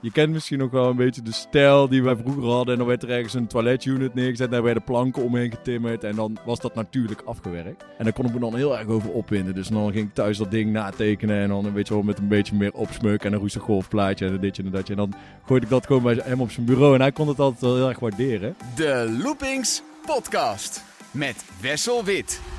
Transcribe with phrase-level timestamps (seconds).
[0.00, 2.72] je kent misschien nog wel een beetje de stijl die wij vroeger hadden.
[2.72, 4.46] En dan werd er ergens een toiletunit neergezet.
[4.46, 6.04] En daar werden planken omheen getimmerd.
[6.04, 7.84] En dan was dat natuurlijk afgewerkt.
[7.98, 9.54] En daar kon ik me dan heel erg over opwinden.
[9.54, 11.40] Dus dan ging ik thuis dat ding natekenen.
[11.40, 13.24] En dan weet je wel met een beetje meer opsmuk.
[13.24, 14.26] En een roestig golfplaatje.
[14.26, 14.92] En ditje en datje.
[14.92, 15.14] En dan
[15.46, 16.94] gooide ik dat gewoon bij hem op zijn bureau.
[16.94, 18.56] En hij kon het altijd wel heel erg waarderen.
[18.74, 20.82] De Loopings Podcast.
[21.10, 22.55] Met Wessel Wit.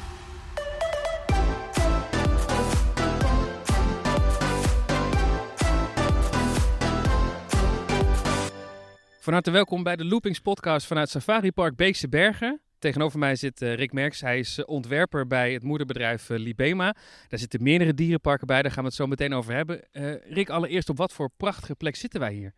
[9.27, 12.62] Van harte welkom bij de Loopings podcast vanuit Safari Park Beekse Bergen.
[12.80, 14.22] Tegenover mij zit uh, Rick Merks.
[14.22, 16.95] Hij is uh, ontwerper bij het moederbedrijf uh, Libema.
[17.27, 19.81] Daar zitten meerdere dierenparken bij, daar gaan we het zo meteen over hebben.
[20.30, 22.53] Rick, allereerst op wat voor prachtige plek zitten wij hier?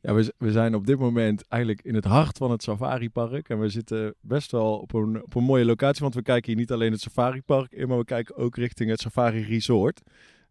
[0.00, 3.48] Ja, we, we zijn op dit moment eigenlijk in het hart van het Safari Park.
[3.48, 6.60] En we zitten best wel op een, op een mooie locatie, want we kijken hier
[6.60, 10.00] niet alleen het Safari Park in, maar we kijken ook richting het Safari Resort.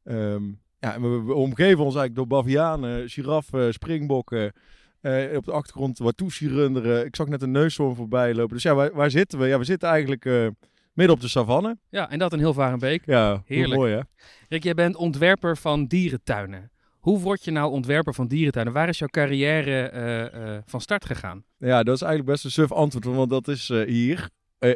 [0.03, 4.53] Um, ja, we, we, omgeven ons eigenlijk door bavianen, giraffen, springbokken...
[5.01, 7.05] Uh, op de achtergrond wat toesierunderen.
[7.05, 8.53] Ik zag net een neushoorn voorbij lopen.
[8.53, 9.47] Dus ja, waar, waar zitten we?
[9.47, 10.47] Ja, we zitten eigenlijk uh,
[10.93, 11.77] midden op de savanne.
[11.89, 13.05] Ja, en dat in Hilvarenbeek.
[13.05, 13.79] Ja, heerlijk.
[13.79, 14.01] Mooi hè?
[14.49, 16.71] Rick, jij bent ontwerper van dierentuinen.
[16.99, 18.73] Hoe word je nou ontwerper van dierentuinen?
[18.73, 19.91] Waar is jouw carrière
[20.33, 21.43] uh, van start gegaan?
[21.57, 24.29] Ja, dat is eigenlijk best een suf antwoord, want dat is hier.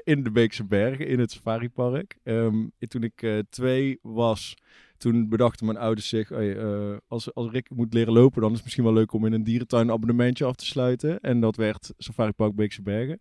[0.03, 2.17] in de Beekse Bergen, in het safaripark.
[2.23, 4.53] Um, toen ik twee was,
[4.97, 8.63] toen bedachten mijn ouders zich, uh, als, als Rick moet leren lopen, dan is het
[8.63, 11.19] misschien wel leuk om in een dierentuin abonnementje af te sluiten.
[11.19, 13.17] En dat werd Safari Park Beekse Bergen.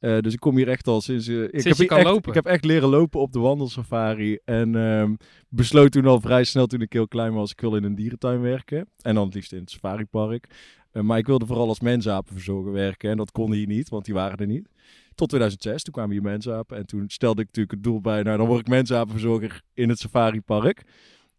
[0.00, 1.28] Uh, dus ik kom hier echt al sinds...
[1.28, 2.28] Uh, ik, heb kan echt, lopen.
[2.28, 4.38] ik heb echt leren lopen op de wandelsafari.
[4.44, 5.16] En um,
[5.48, 8.40] besloot toen al vrij snel, toen ik heel klein was, ik wil in een dierentuin
[8.40, 8.88] werken.
[9.02, 10.46] En dan het liefst in het safaripark.
[10.92, 13.10] Uh, maar ik wilde vooral als mensapenverzorger werken.
[13.10, 14.68] En dat kon hier niet, want die waren er niet.
[15.14, 16.76] Tot 2006, toen kwamen hier mensapen.
[16.76, 19.98] En toen stelde ik natuurlijk het doel bij, nou dan word ik mensapenverzorger in het
[19.98, 20.82] safaripark.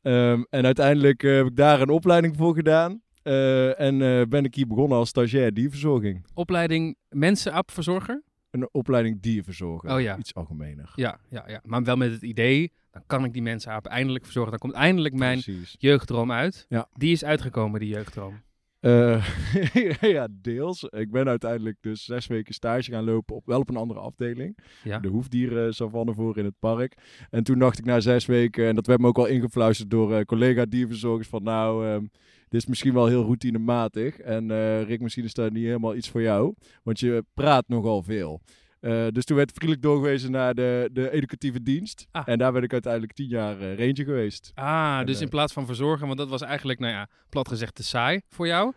[0.01, 3.01] Um, en uiteindelijk heb ik daar een opleiding voor gedaan.
[3.23, 6.25] Uh, en uh, ben ik hier begonnen als stagiair dierverzorging.
[6.33, 8.23] Opleiding mensenaapverzorger?
[8.51, 9.93] Een opleiding dierverzorger.
[9.93, 10.17] Oh ja.
[10.17, 10.91] Iets algemener.
[10.95, 14.51] Ja, ja, ja, maar wel met het idee, dan kan ik die mensenapen eindelijk verzorgen.
[14.51, 15.75] Dan komt eindelijk mijn Precies.
[15.79, 16.65] jeugddroom uit.
[16.69, 16.87] Ja.
[16.93, 18.41] Die is uitgekomen, die jeugddroom.
[18.81, 19.25] Uh,
[20.15, 20.83] ja, deels.
[20.83, 24.57] Ik ben uiteindelijk dus zes weken stage gaan lopen, op, wel op een andere afdeling.
[24.83, 24.99] Ja.
[24.99, 26.97] De hoefdieren savanne voor in het park.
[27.29, 30.11] En toen dacht ik na zes weken, en dat werd me ook al ingefluisterd door
[30.11, 32.11] uh, collega dierverzorgers, van nou, um,
[32.51, 34.17] dit is misschien wel heel routinematig.
[34.17, 36.53] En uh, Rick, misschien is dat niet helemaal iets voor jou,
[36.83, 38.41] want je praat nogal veel.
[38.81, 42.07] Uh, dus toen werd vriendelijk doorgewezen naar de, de educatieve dienst.
[42.11, 42.23] Ah.
[42.25, 44.51] En daar ben ik uiteindelijk tien jaar uh, ranger geweest.
[44.53, 47.75] Ah, en, dus in plaats van verzorgen, want dat was eigenlijk, nou ja, plat gezegd
[47.75, 48.73] te saai voor jou.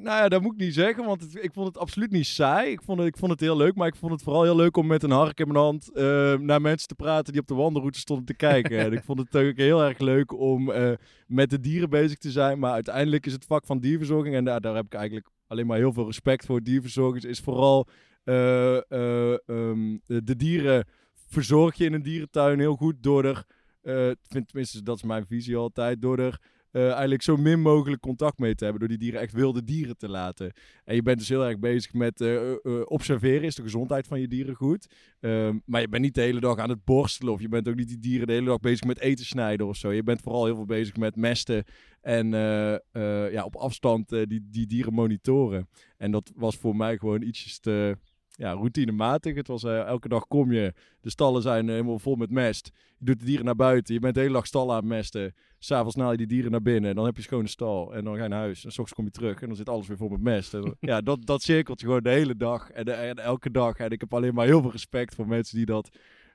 [0.00, 2.70] Nou ja, dat moet ik niet zeggen, want ik vond het absoluut niet saai.
[2.70, 4.76] Ik vond, het, ik vond het heel leuk, maar ik vond het vooral heel leuk
[4.76, 7.54] om met een hark in mijn hand uh, naar mensen te praten die op de
[7.54, 8.78] wandelroute stonden te kijken.
[8.78, 10.92] en ik vond het ook heel erg leuk om uh,
[11.26, 12.58] met de dieren bezig te zijn.
[12.58, 15.78] Maar uiteindelijk is het vak van dierverzorging, en daar, daar heb ik eigenlijk alleen maar
[15.78, 16.62] heel veel respect voor.
[16.62, 17.88] Dierverzorgers is vooral
[18.24, 18.78] uh,
[19.46, 20.86] um, de dieren
[21.26, 23.44] verzorg je in een dierentuin heel goed door er,
[24.28, 26.40] vind, tenminste dat is mijn visie altijd, door er
[26.72, 28.80] uh, eigenlijk zo min mogelijk contact mee te hebben.
[28.80, 30.52] Door die dieren echt wilde dieren te laten.
[30.84, 33.42] En je bent dus heel erg bezig met uh, uh, observeren.
[33.42, 34.86] Is de gezondheid van je dieren goed?
[35.20, 37.32] Um, maar je bent niet de hele dag aan het borstelen.
[37.32, 39.76] Of je bent ook niet die dieren de hele dag bezig met eten snijden of
[39.76, 39.92] zo.
[39.92, 41.64] Je bent vooral heel veel bezig met mesten.
[42.00, 42.30] En
[43.30, 45.68] ja, op afstand die, die dieren monitoren.
[45.96, 47.96] En dat was voor mij gewoon ietsjes te
[48.36, 49.34] ja, routinematig.
[49.34, 52.70] Het was uh, elke dag kom je, de stallen zijn uh, helemaal vol met mest.
[52.98, 55.34] Je doet de dieren naar buiten, je bent de hele dag stallen aan het mesten.
[55.58, 58.22] S'avonds naal je die dieren naar binnen, dan heb je schone stal en dan ga
[58.22, 58.64] je naar huis.
[58.64, 60.54] En s ochtends kom je terug en dan zit alles weer vol met mest.
[60.54, 63.76] En, ja, dat, dat cirkelt je gewoon de hele dag en, de, en, elke dag.
[63.76, 65.90] En ik heb alleen maar heel veel respect voor mensen die dat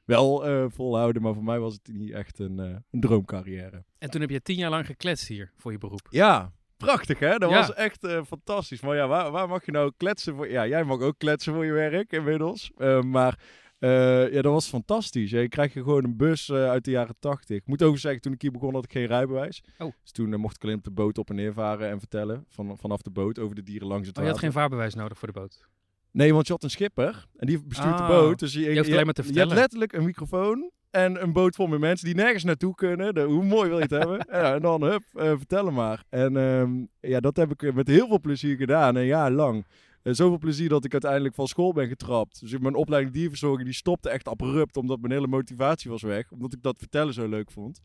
[0.06, 1.22] wel uh, volhouden.
[1.22, 3.84] Maar voor mij was het niet echt een, een droomcarrière.
[3.98, 6.08] En toen heb je tien jaar lang gekletst hier voor je beroep.
[6.10, 7.38] Ja, Prachtig, hè?
[7.38, 7.56] Dat Ja.
[7.58, 8.82] was echt uh, fantastisch.
[8.82, 10.50] Maar ja, waar, waar mag je nou kletsen voor...
[10.50, 12.72] Ja, jij mag ook kletsen voor je werk inmiddels.
[12.78, 13.40] Uh, maar
[13.80, 15.32] uh, ja, dat was fantastisch.
[15.32, 17.58] Je krijgt je gewoon een bus uit de jaren tachtig.
[17.58, 19.64] Ik moet ook zeggen, toen ik hier begon had ik geen rijbewijs.
[19.78, 19.92] Oh.
[20.02, 22.46] Dus toen mocht ik alleen op de boot op en neer varen en vertellen.
[22.50, 25.18] Van, vanaf de boot over de dieren langs het Oh, je had geen vaarbewijs nodig
[25.18, 25.66] voor de boot.
[26.12, 27.26] Nee, want je had een schipper.
[27.36, 28.08] En die bestuurt Ah.
[28.08, 28.40] de boot.
[28.40, 31.56] Dus je, Je hoeft alleen maar te je hebt letterlijk een microfoon en een boot
[31.56, 33.14] vol met mensen die nergens naartoe kunnen.
[33.14, 34.26] De, hoe mooi wil je het hebben?
[34.32, 36.04] Ja, en dan, hup, uh, vertel maar.
[36.10, 39.66] En um, ja, dat heb ik met heel veel plezier gedaan, een jaar lang.
[40.04, 42.40] Uh, zoveel plezier dat ik uiteindelijk van school ben getrapt.
[42.40, 46.32] Dus mijn opleiding dierverzorging die stopte echt abrupt, omdat mijn hele motivatie was weg.
[46.32, 47.80] Omdat ik dat vertellen zo leuk vond.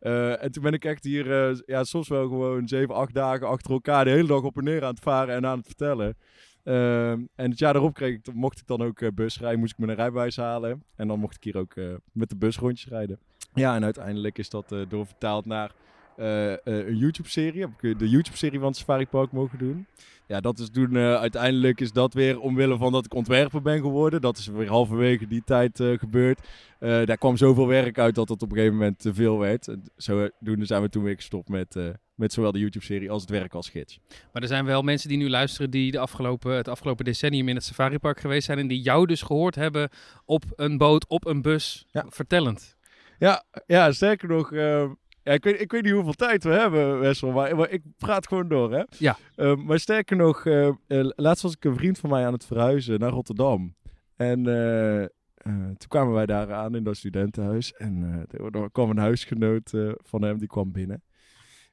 [0.00, 3.70] Uh, en toen ben ik echt hier, ja, soms wel gewoon zeven, acht dagen achter
[3.70, 6.16] elkaar de hele dag op en neer aan het varen en aan het vertellen.
[6.64, 9.72] Uh, en het jaar daarop kreeg ik, mocht ik dan ook uh, bus rijden, moest
[9.72, 10.82] ik mijn rijbewijs halen.
[10.96, 13.18] En dan mocht ik hier ook uh, met de bus rondjes rijden.
[13.54, 15.72] Ja, en uiteindelijk is dat uh, doorvertaald naar
[16.16, 17.60] eh, eh, een YouTube-serie.
[17.60, 19.86] Heb ik de YouTube-serie van het Safari Park mogen doen.
[20.26, 23.80] Ja, dat is toen eh, uiteindelijk is dat weer omwille van dat ik ontwerper ben
[23.80, 24.20] geworden.
[24.20, 26.40] Dat is weer halverwege die tijd eh, gebeurd.
[26.78, 29.68] Eh, daar kwam zoveel werk uit dat het op een gegeven moment te veel werd.
[29.68, 31.84] En zodoende zijn we toen weer gestopt met, eh,
[32.14, 33.98] met zowel de YouTube-serie als het werk als gids.
[34.32, 37.54] Maar er zijn wel mensen die nu luisteren die de afgelopen, het afgelopen decennium in
[37.54, 39.88] het safaripark geweest zijn en die jou dus gehoord hebben
[40.24, 42.04] op een boot, op een bus, Ja.
[42.08, 42.76] vertellend.
[43.18, 44.90] Ja, ja sterker nog, eh,
[45.24, 48.26] ja, ik, weet, ik weet niet hoeveel tijd we hebben, Wessel, maar, maar ik praat
[48.26, 48.82] gewoon door, hè?
[48.98, 49.16] Ja.
[49.34, 50.74] Eh, maar sterker nog, eh, eh,
[51.16, 53.74] laatst was ik een vriend van mij aan het verhuizen naar Rotterdam.
[54.16, 55.06] En eh,
[55.54, 57.72] toen kwamen wij daar aan in dat studentenhuis.
[57.72, 61.02] En er, kwam een huisgenoot van hem, die kwam binnen.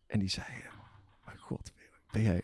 [0.07, 0.47] En die zei,
[1.25, 1.71] mijn god,
[2.12, 2.42] ben jij,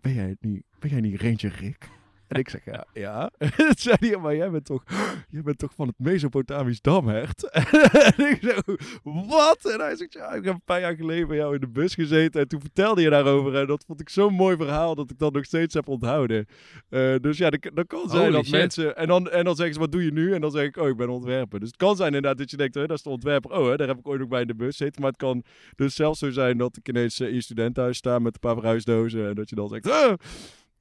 [0.00, 1.88] ben jij niet, ben jij niet Ranger Rick?
[2.28, 3.30] En ik zeg, ja, ja.
[3.56, 4.82] Toen zei hij, maar jij bent toch,
[5.34, 7.50] jij bent toch van het Mesopotamisch damhert?
[8.06, 9.58] en ik zo, wat?
[9.72, 11.94] En hij zegt, ja, ik heb een paar jaar geleden bij jou in de bus
[11.94, 13.54] gezeten en toen vertelde je daarover.
[13.54, 16.46] En dat vond ik zo'n mooi verhaal dat ik dat nog steeds heb onthouden.
[16.88, 18.52] Eh, dus ja, dat, kan zijn Holy dat shit.
[18.52, 18.96] mensen...
[18.96, 20.34] En dan, en dan zeggen ze, wat doe je nu?
[20.34, 21.60] En dan zeg ik, oh, ik ben ontwerper.
[21.60, 23.50] Dus het kan zijn inderdaad dat je denkt, dat is de ontwerper.
[23.50, 25.00] Oh, hè, daar heb ik ooit nog bij in de bus gezeten.
[25.00, 25.44] Maar het kan
[25.76, 28.54] dus zelfs zo zijn dat ik ineens eh, in je studentenhuis sta met een paar
[28.54, 29.28] verhuisdozen.
[29.28, 30.16] En dat je dan zegt,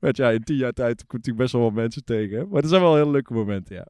[0.07, 2.37] Je, ja, in tien jaar tijd kom ik natuurlijk best wel wat mensen tegen.
[2.37, 2.45] hè.
[2.45, 3.87] Maar er zijn wel hele leuke momenten, ja.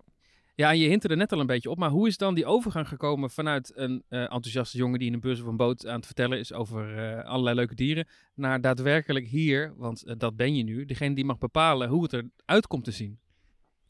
[0.55, 2.45] Ja, en je hint er net al een beetje op, maar hoe is dan die
[2.45, 5.95] overgang gekomen vanuit een eh, enthousiaste jongen die in een bus of een boot aan
[5.95, 10.55] het vertellen is over eh, allerlei leuke dieren, naar daadwerkelijk hier, want eh, dat ben
[10.55, 13.19] je nu, degene die mag bepalen hoe het eruit komt te zien.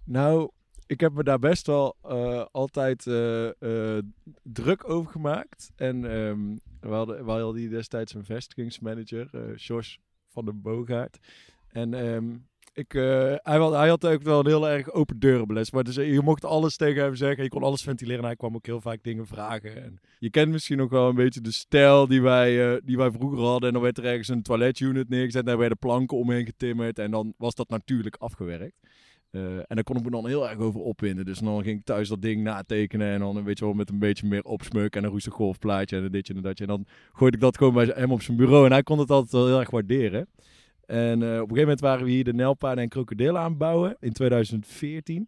[0.06, 0.52] Nou,
[0.86, 1.98] ik heb me daar best wel
[2.52, 3.04] altijd
[4.44, 5.72] druk over gemaakt.
[5.75, 11.20] En ehm we, hadden, we hadden die destijds een vestigingsmanager, Jos van den Boogaard.
[11.74, 12.36] En ehm,
[12.74, 15.72] ik, eh, hij, had, hij had ook wel een heel erg open deurenbeles.
[15.72, 17.44] Maar dus, eh, je mocht alles tegen hem zeggen.
[17.44, 18.20] Je kon alles ventileren.
[18.20, 19.84] En hij kwam ook heel vaak dingen vragen.
[19.84, 23.12] En je kent misschien nog wel een beetje de stijl die wij, eh, die wij
[23.12, 23.68] vroeger hadden.
[23.68, 25.42] En dan werd er ergens een toiletunit neergezet.
[25.42, 27.00] En daar werden planken omheen getimmerd.
[27.00, 28.80] En dan was dat natuurlijk afgewerkt.
[29.68, 31.25] En daar kon ik me dan heel erg over opwinden.
[31.25, 33.08] Dus dan ging ik thuis dat ding natekenen.
[33.08, 36.04] En dan weet je wel, met een beetje meer opsmuk en een roestig golfplaatje en
[36.04, 36.64] een ditje en datje.
[36.64, 38.66] En dan gooide ik dat gewoon bij hem op zijn bureau.
[38.66, 40.28] En hij kon het altijd wel heel erg waarderen.
[40.85, 43.97] En eh, op een gegeven moment waren we hier de Nelpaarden en Krokodillen aan bouwen
[44.00, 45.27] in 2014.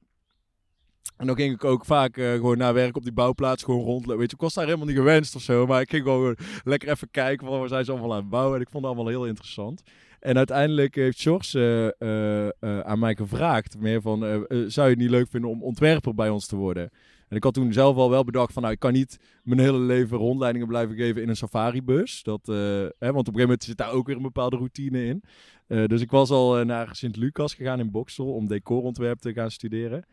[1.18, 4.18] En dan ging ik ook vaak eh, gewoon na werk op die bouwplaats gewoon rondlopen.
[4.18, 5.66] Weet je, ik was daar helemaal niet gewenst of zo.
[5.66, 8.56] Maar ik ging gewoon lekker even kijken van waar zijn ze allemaal aan het bouwen.
[8.56, 9.82] En ik vond het allemaal heel interessant.
[10.20, 11.88] En uiteindelijk heeft Sjors eh,
[12.82, 14.20] aan mij gevraagd, meer van,
[14.50, 16.90] zou je het niet leuk vinden om ontwerper bij ons te worden?
[17.28, 19.80] En ik had toen zelf al wel bedacht van, nou, ik kan niet mijn hele
[19.80, 22.24] leven rondleidingen blijven geven in een safaribus.
[22.24, 25.06] Dat, eh, hè, want op een gegeven moment zit daar ook weer een bepaalde routine
[25.06, 25.24] in.
[25.68, 29.52] Eh, dus ik was al eh, naar Sint-Lucas gegaan in Boksel om decorontwerp te gaan
[29.52, 30.06] studeren.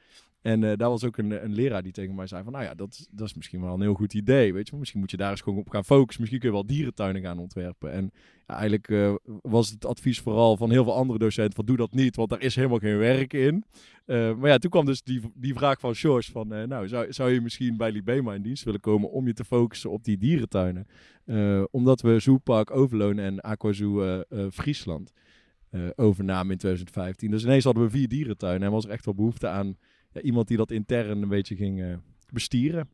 [0.43, 3.09] En daar was ook een, een leraar die tegen mij zei van, nou ja, dat,
[3.11, 4.77] dat is misschien wel een heel goed idee, weet je.
[4.77, 6.21] Misschien moet je daar eens gewoon op gaan focussen.
[6.21, 7.93] Misschien kun je wel dierentuinen gaan ontwerpen.
[7.93, 8.11] En
[8.47, 12.31] eigenlijk was het advies vooral van heel veel andere docenten van, doe dat niet, want
[12.31, 13.65] daar is helemaal geen werk in.
[14.07, 17.13] Eh, maar ja, toen kwam dus die, die vraag van George van, eh, nou, zou,
[17.13, 20.19] zou je misschien bij Libema in dienst willen komen om je te focussen op die
[20.19, 20.87] dierentuinen?
[21.25, 25.13] Eh, omdat we Zoopark Overloon en Aquazoo Friesland
[25.97, 27.31] overnamen in 2015.
[27.31, 29.77] Dus ineens hadden we vier dierentuinen en was er echt wel behoefte aan
[30.13, 31.99] ja, iemand die dat intern een beetje ging
[32.33, 32.89] bestieren.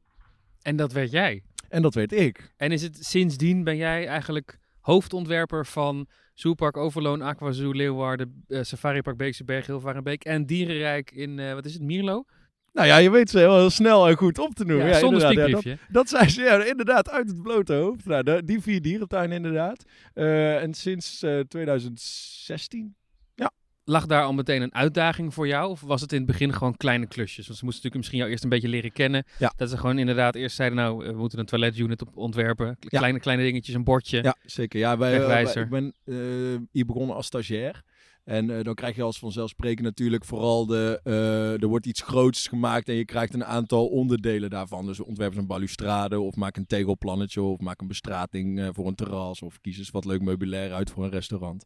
[0.62, 1.42] En dat werd jij.
[1.68, 2.52] En dat weet ik.
[2.56, 6.06] En is het sindsdien ben jij eigenlijk hoofdontwerper van
[6.38, 11.72] Zoopark Overloon, Aquazoo, Leeuwarden, eh, Safaripark Beekse Berg, Hilvarenbeek en Dierenrijk in, eh, wat is
[11.72, 12.24] het, Mierlo?
[12.72, 14.86] Nou ja, je weet ze heel, heel snel en goed op te noemen.
[14.86, 15.78] Ja, Ja, zonder ja, dat, spiekbriefje.
[15.88, 18.04] dat zijn ze ja, inderdaad uit het blote hoofd.
[18.04, 19.84] Nou, die vier dierentuinen inderdaad.
[20.14, 22.94] Eh, en sinds eh, 2016
[23.90, 25.70] Lag daar al meteen een uitdaging voor jou?
[25.70, 27.46] Of was het in het begin gewoon kleine klusjes?
[27.46, 29.24] Want ze moesten natuurlijk misschien jou eerst een beetje leren kennen.
[29.38, 29.52] Ja.
[29.56, 32.66] Dat ze gewoon inderdaad eerst zeiden, nou, eh, we moeten een toiletunit op ontwerpen.
[32.80, 32.98] Ja.
[32.98, 34.22] Kleine, kleine dingetjes, een bordje.
[34.22, 34.78] Ja, zeker.
[34.78, 36.14] Ja, wij, eh, wij- ik ben eh,
[36.72, 37.82] hier begonnen als stagiair.
[38.24, 41.00] En eh, dan krijg je als vanzelfsprekend natuurlijk vooral de...
[41.04, 44.86] eh, er wordt iets groots gemaakt en je krijgt een aantal onderdelen daarvan.
[44.86, 48.94] Dus ontwerp een balustrade of maak een tegelplannetje of maak een bestrating eh, voor een
[48.94, 49.42] terras.
[49.42, 51.64] Of kies eens wat leuk meubilair uit voor een restaurant.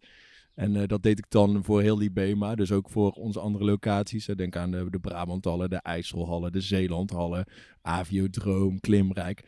[0.54, 4.28] En eh, dat deed ik dan voor heel Libema, dus ook voor onze andere locaties.
[4.28, 7.44] Eh, Denk aan de, de Brabanthallen, de IJsselhallen, de Zeelandhallen,
[7.82, 9.44] Aviodroom, Klimrijk.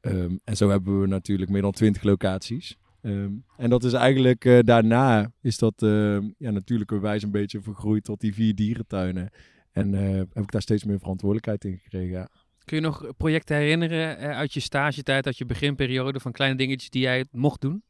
[0.00, 2.78] Ehm, en zo hebben we natuurlijk meer dan 20 locaties.
[3.02, 8.04] Ehm, en dat is eigenlijk eh, daarna is dat ehm, ja, natuurlijkerwijs een beetje vergroeid
[8.04, 9.30] tot die vier dierentuinen.
[9.72, 12.10] En eh, heb ik daar steeds meer verantwoordelijkheid in gekregen.
[12.10, 12.28] Ja.
[12.64, 17.02] Kun je nog projecten herinneren uit je stagetijd, uit je beginperiode van kleine dingetjes die
[17.02, 17.82] jij mocht doen?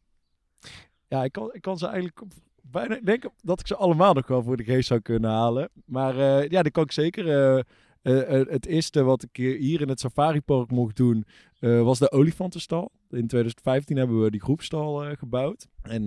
[1.08, 2.96] Ja, ik kan, ik kan ze eigenlijk op- bijna.
[2.96, 5.68] Ik denk dat ik ze allemaal nog wel voor de geest zou kunnen halen.
[5.84, 7.28] Maar eh, ja, dat kan ik zeker.
[7.56, 7.62] eh,
[8.02, 11.24] Eh, het eerste wat ik hier in het safaripark mocht doen,
[11.60, 12.90] was de olifantenstal.
[13.10, 15.66] In 2015 hebben we die groepstal gebouwd.
[15.82, 16.06] En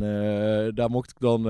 [0.76, 1.42] daar mocht ik dan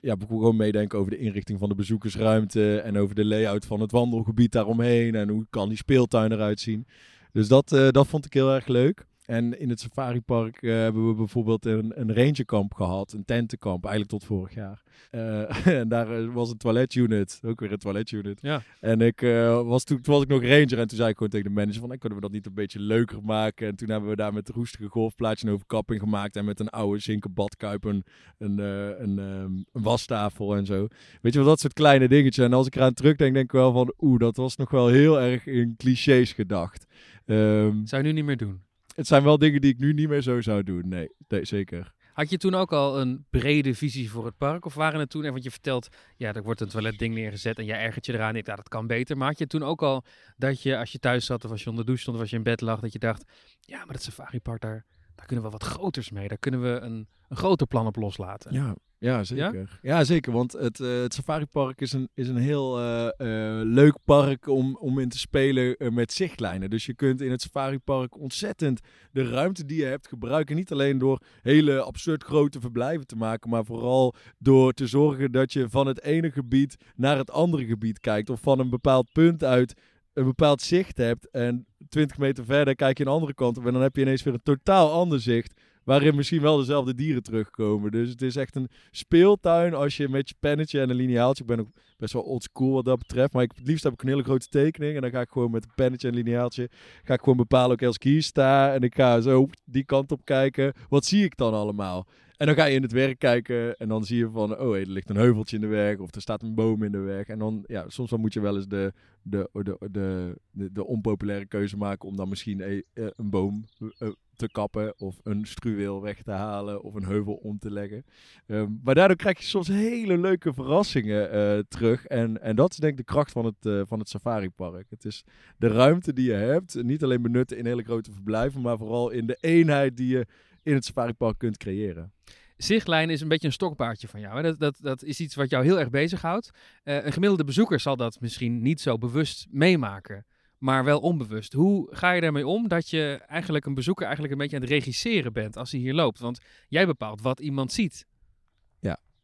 [0.00, 2.80] ja, gewoon meedenken over de inrichting van de bezoekersruimte.
[2.80, 5.14] En over de layout van het wandelgebied daaromheen.
[5.14, 6.86] En hoe kan die speeltuin eruit zien.
[7.32, 9.06] Dus dat, dat vond ik heel erg leuk.
[9.26, 13.12] En in het safaripark eh, hebben we bijvoorbeeld een, een rangerkamp gehad.
[13.12, 14.82] Een tentenkamp, eigenlijk tot vorig jaar.
[15.10, 17.40] Eh, en daar eh, was een toiletunit.
[17.44, 18.38] Ook weer een toiletunit.
[18.42, 18.62] Ja.
[18.80, 19.20] En ik
[19.64, 21.80] was toen, toen was ik nog ranger en toen zei ik gewoon tegen de manager
[21.80, 23.66] van, "Hey, kunnen we dat niet een beetje leuker maken?
[23.66, 27.00] En toen hebben we daar met roestige golfplaatje een overkapping gemaakt en met een oude
[27.00, 28.04] zinken badkuip een,
[28.38, 30.86] een, eh, een, ehm, een wastafel en zo.
[31.20, 32.44] Weet je wel, dat soort kleine dingetjes.
[32.44, 35.20] En als ik eraan terugdenk, denk ik wel van, oeh, dat was nog wel heel
[35.20, 36.86] erg in clichés gedacht.
[37.26, 38.60] Ehm, Zou je nu niet meer doen?
[38.94, 40.88] Het zijn wel dingen die ik nu niet meer zo zou doen.
[40.88, 41.92] Nee, nee zeker.
[42.12, 44.64] Had je toen ook al een brede visie voor het park?
[44.64, 47.64] Of waren het toen, en want je vertelt, ja, er wordt een toiletding neergezet en
[47.64, 48.36] jij ergert je eraan.
[48.36, 49.16] Ik dacht, dat kan beter.
[49.16, 50.04] Maar had je toen ook al
[50.36, 52.30] dat je, als je thuis zat of als je onder de douche stond of als
[52.30, 53.24] je in bed lag, dat je dacht,
[53.60, 56.28] ja, maar dat safaripark, daar, daar kunnen we wat groters mee.
[56.28, 58.52] Daar kunnen we een, een groter plan op loslaten.
[58.52, 59.78] Ja, ja zeker.
[59.82, 60.32] Ja, zeker.
[60.32, 64.76] Want het, eh, het safaripark is een, is een heel eh, eh, leuk park om,
[64.76, 66.70] om in te spelen met zichtlijnen.
[66.70, 68.80] Dus je kunt in het safaripark ontzettend
[69.12, 70.56] de ruimte die je hebt gebruiken.
[70.56, 75.52] Niet alleen door hele absurd grote verblijven te maken, maar vooral door te zorgen dat
[75.52, 78.30] je van het ene gebied naar het andere gebied kijkt.
[78.30, 79.74] Of van een bepaald punt uit
[80.12, 81.30] een bepaald zicht hebt.
[81.30, 83.66] En 20 meter verder kijk je een andere kant op.
[83.66, 85.60] En dan heb je ineens weer een totaal ander zicht.
[85.84, 87.90] Waarin misschien wel dezelfde dieren terugkomen.
[87.90, 91.42] Dus het is echt een speeltuin als je met je pennetje en een lineaaltje.
[91.42, 93.32] Ik ben ook best wel oldschool wat dat betreft.
[93.32, 94.94] Maar ik, het liefst heb ik een hele grote tekening.
[94.94, 96.68] En dan ga ik gewoon met een pennetje en lineaaltje.
[97.04, 98.74] Ga ik gewoon bepalen, ook als ik hier sta.
[98.74, 100.72] En ik ga zo die kant op kijken.
[100.88, 102.06] Wat zie ik dan allemaal?
[102.42, 103.76] En dan ga je in het werk kijken.
[103.76, 105.98] En dan zie je van, oh, er ligt een heuveltje in de weg.
[105.98, 107.26] Of er staat een boom in de weg.
[107.26, 111.46] En dan, ja, soms dan moet je wel eens de, de, de, de, de, onpopulaire
[111.46, 112.08] keuze maken.
[112.08, 113.64] Om dan misschien eh, een boom
[113.98, 114.94] eh, te kappen.
[114.98, 116.82] Of een struweel weg te halen.
[116.82, 118.04] Of een heuvel om te leggen.
[118.46, 122.06] Ehm, maar daardoor krijg je soms hele leuke verrassingen eh, terug.
[122.06, 124.86] En, en dat is denk ik de kracht van het, eh, van het safaripark.
[124.90, 125.24] Het is
[125.56, 126.82] de ruimte die je hebt.
[126.82, 128.60] Niet alleen benutten in hele grote verblijven.
[128.60, 130.26] Maar vooral in de eenheid die je
[130.62, 132.12] in het safaripark kunt creëren.
[132.56, 134.36] Zichtlijn is een beetje een stokpaardje van jou.
[134.36, 134.42] Hè?
[134.42, 136.50] Dat, dat, dat is iets wat jou heel erg bezighoudt.
[136.82, 140.26] Eh een gemiddelde bezoeker zal dat misschien niet zo bewust meemaken,
[140.58, 141.52] maar wel onbewust.
[141.52, 144.70] Hoe ga je daarmee om dat je eigenlijk een bezoeker eigenlijk een beetje aan het
[144.70, 146.18] regisseren bent als hij hier loopt?
[146.18, 148.06] Want jij bepaalt wat iemand ziet.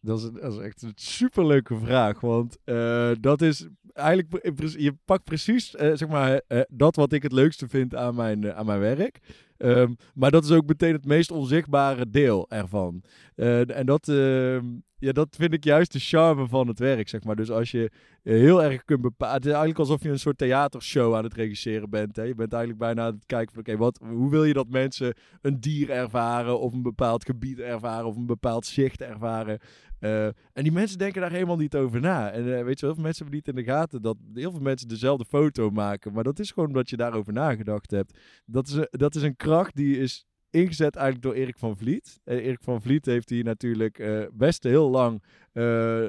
[0.00, 2.20] Dat is, dat is echt een superleuke vraag.
[2.20, 4.56] Want eh, dat is eigenlijk.
[4.78, 8.66] Je pakt precies eh, zeg maar, dat wat ik het leukste vind aan mijn, aan
[8.66, 9.18] mijn werk.
[9.58, 13.02] Ehm, maar dat is ook meteen het meest onzichtbare deel ervan.
[13.34, 14.64] Eh, en dat, ehm,
[14.98, 17.08] ja, dat vind ik juist de charme van het werk.
[17.08, 17.36] Zeg maar.
[17.36, 17.90] Dus als je
[18.22, 19.34] eh, heel erg kunt bepalen.
[19.34, 22.16] Het is eigenlijk alsof je een soort theatershow aan het regisseren bent.
[22.16, 22.22] Hè?
[22.22, 25.14] Je bent eigenlijk bijna aan het kijken van: oké, wat hoe wil je dat mensen
[25.40, 26.60] een dier ervaren?
[26.60, 28.06] Of een bepaald gebied ervaren?
[28.06, 29.58] Of een bepaald zicht ervaren?
[30.00, 32.30] Eh, en die mensen denken daar helemaal niet over na.
[32.30, 34.60] En eh, weet je, heel veel mensen hebben niet in de gaten dat heel veel
[34.60, 36.12] mensen dezelfde foto maken.
[36.12, 38.18] Maar dat is gewoon omdat je daarover nagedacht hebt.
[38.46, 42.20] Dat is dat is een kracht die is ingezet eigenlijk door Erik van Vliet.
[42.24, 45.62] En Erik van Vliet heeft hier natuurlijk eh, best heel lang eh,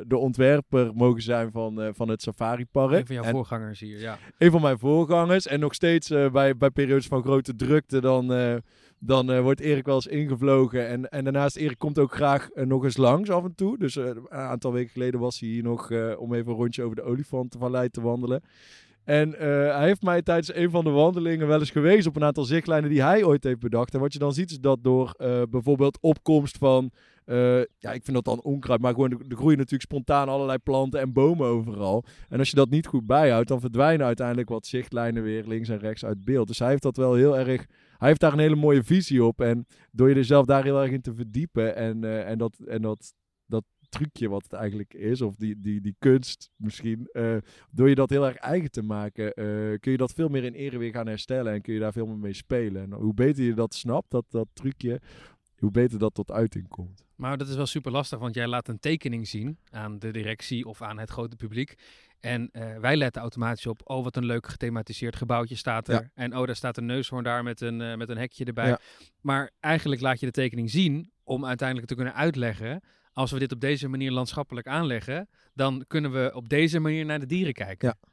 [0.08, 2.92] de ontwerper mogen zijn van, eh, van het Safari Park.
[2.92, 4.18] Een van jouw En- voorgangers hier, ja.
[4.38, 5.48] een van mijn voorgangers.
[5.48, 8.28] En nog steeds bij, bij periodes van grote drukte, dan,
[9.00, 10.88] dan wordt Erik wel eens ingevlogen.
[10.88, 13.78] En, en daarnaast, Erik komt ook graag nog eens langs af en toe.
[13.78, 17.02] Dus een aantal weken geleden was hij hier nog om even een rondje over de
[17.02, 18.42] Olifantenvallei te wandelen.
[19.10, 22.24] En eh, hij heeft mij tijdens een van de wandelingen wel eens gewezen op een
[22.24, 23.94] aantal zichtlijnen die hij ooit heeft bedacht.
[23.94, 26.92] En wat je dan ziet is dat door eh, bijvoorbeeld opkomst van,
[27.26, 31.00] eh, ja ik vind dat dan onkruid, maar gewoon er groeien natuurlijk spontaan allerlei planten
[31.00, 32.04] en bomen overal.
[32.28, 35.80] En als je dat niet goed bijhoudt, dan verdwijnen uiteindelijk wat zichtlijnen weer links en
[35.80, 36.48] rechts uit beeld.
[36.48, 37.66] Dus hij heeft dat wel heel erg,
[37.98, 39.42] hij heeft daar een hele mooie visie op.
[39.42, 42.82] En door je er zelf daar heel erg in te verdiepen en, en, dat, en
[42.82, 43.14] dat,
[43.46, 47.38] dat trucje wat het eigenlijk is, of die, die, die kunst misschien, eh,
[47.72, 49.46] door je dat heel erg eigen te maken, eh,
[49.80, 52.06] kun je dat veel meer in ere weer gaan herstellen en kun je daar veel
[52.06, 52.82] meer mee spelen.
[52.82, 55.02] En hoe beter je dat snapt, dat, dat trucje,
[55.58, 57.04] hoe beter dat tot uiting komt.
[57.16, 60.66] Maar dat is wel super lastig, want jij laat een tekening zien aan de directie
[60.66, 61.76] of aan het grote publiek.
[62.20, 65.94] En eh, wij letten automatisch op, oh wat een leuk gethematiseerd gebouwtje staat er.
[65.94, 66.10] Ja.
[66.14, 68.68] En oh, daar staat een neushoorn daar met een, met een hekje erbij.
[68.68, 68.80] Ja.
[69.22, 72.82] Maar eigenlijk laat je de tekening zien om uiteindelijk te kunnen uitleggen.
[73.14, 77.20] Als we dit op deze manier landschappelijk aanleggen, dan kunnen we op deze manier naar
[77.20, 77.88] de dieren kijken.
[77.88, 78.10] Ja.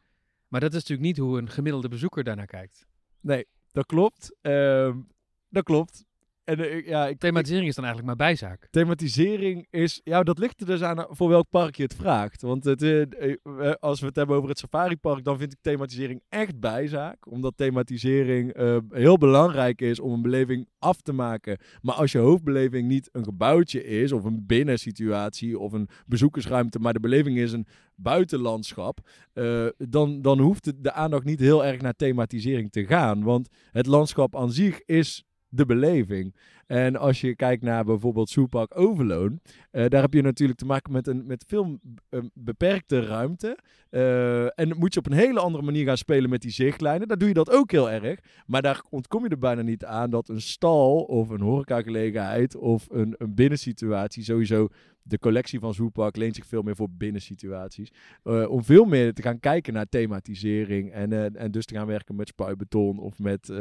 [0.49, 2.87] Maar dat is natuurlijk niet hoe een gemiddelde bezoeker daarnaar kijkt.
[3.21, 4.37] Nee, dat klopt.
[4.41, 5.01] Ehm,
[5.49, 6.05] dat klopt.
[6.47, 8.69] En eh, ja, ik, Thematisering is dan eigenlijk maar bijzaak.
[8.71, 12.43] thematisering is, ja, dat ligt er dus aan voor welk park je het vraagt.
[12.43, 16.23] Want het, eh, eh, als we het hebben over het safaripark, dan vind ik thematisering
[16.29, 17.31] echt bijzaak.
[17.31, 21.59] Omdat thematisering eh, heel belangrijk is om een beleving af te maken.
[21.81, 26.93] Maar als je hoofdbeleving niet een gebouwtje is, of een binnensituatie, of een bezoekersruimte, maar
[26.93, 28.99] de beleving is een buitenlandschap,
[29.33, 33.23] eh, dan, dan hoeft de aandacht niet heel erg naar thematisering te gaan.
[33.23, 35.25] Want het landschap aan zich is
[35.57, 36.33] de beleving.
[36.67, 40.93] En als je kijkt naar bijvoorbeeld Soepak Overloon, eh, daar heb je natuurlijk te maken
[40.93, 43.59] met een met veel eh, beperkte ruimte.
[43.91, 47.09] Eh, en moet je op een hele andere manier gaan spelen met die zichtlijnen.
[47.09, 48.21] Daar doe je dat ook heel erg.
[48.47, 52.87] Maar daar ontkom je er bijna niet aan dat een stal of een horecagelegenheid of
[52.91, 54.69] een, een binnensituatie sowieso
[55.07, 57.93] de collectie van Zoepak leent zich veel meer voor binnensituaties.
[58.25, 60.93] Uh, om veel meer te gaan kijken naar thematisering.
[60.93, 63.59] En, uh, en dus te gaan werken met spuitbeton of met uh,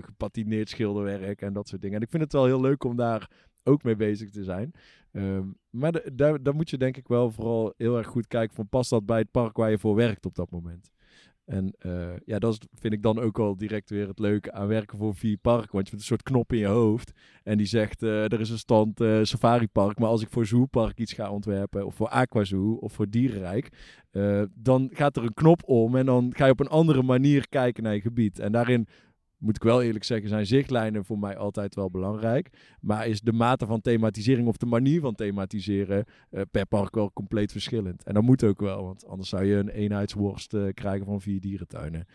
[0.00, 1.96] gepatineerd schilderwerk en dat soort dingen.
[1.96, 3.30] En ik vind het wel heel leuk om daar
[3.62, 4.72] ook mee bezig te zijn.
[5.12, 8.90] Um, maar daar, moet je denk ik wel vooral heel erg goed kijken van past
[8.90, 10.90] dat bij het park waar je voor werkt op dat moment.
[11.44, 14.98] En uh, ja, dat vind ik dan ook al direct weer het leuke aan werken
[14.98, 15.72] voor vier parken.
[15.72, 17.12] Want je hebt een soort knop in je hoofd.
[17.42, 19.98] En die zegt, uh, er is een stand uh, Safari Park.
[19.98, 23.68] Maar als ik voor Zoopark iets ga ontwerpen, of voor Aquazoo, of voor Dierenrijk.
[24.54, 27.82] dan gaat er een knop om en dan ga je op een andere manier kijken
[27.82, 28.38] naar je gebied.
[28.38, 28.86] En daarin
[29.42, 32.76] moet ik wel eerlijk zeggen, zijn zichtlijnen voor mij altijd wel belangrijk.
[32.80, 37.12] Maar is de mate van thematisering of de manier van thematiseren uh, per park wel
[37.12, 38.02] compleet verschillend.
[38.02, 41.40] En dat moet ook wel, want anders zou je een eenheidsworst uh, krijgen van vier
[41.40, 42.06] dierentuinen.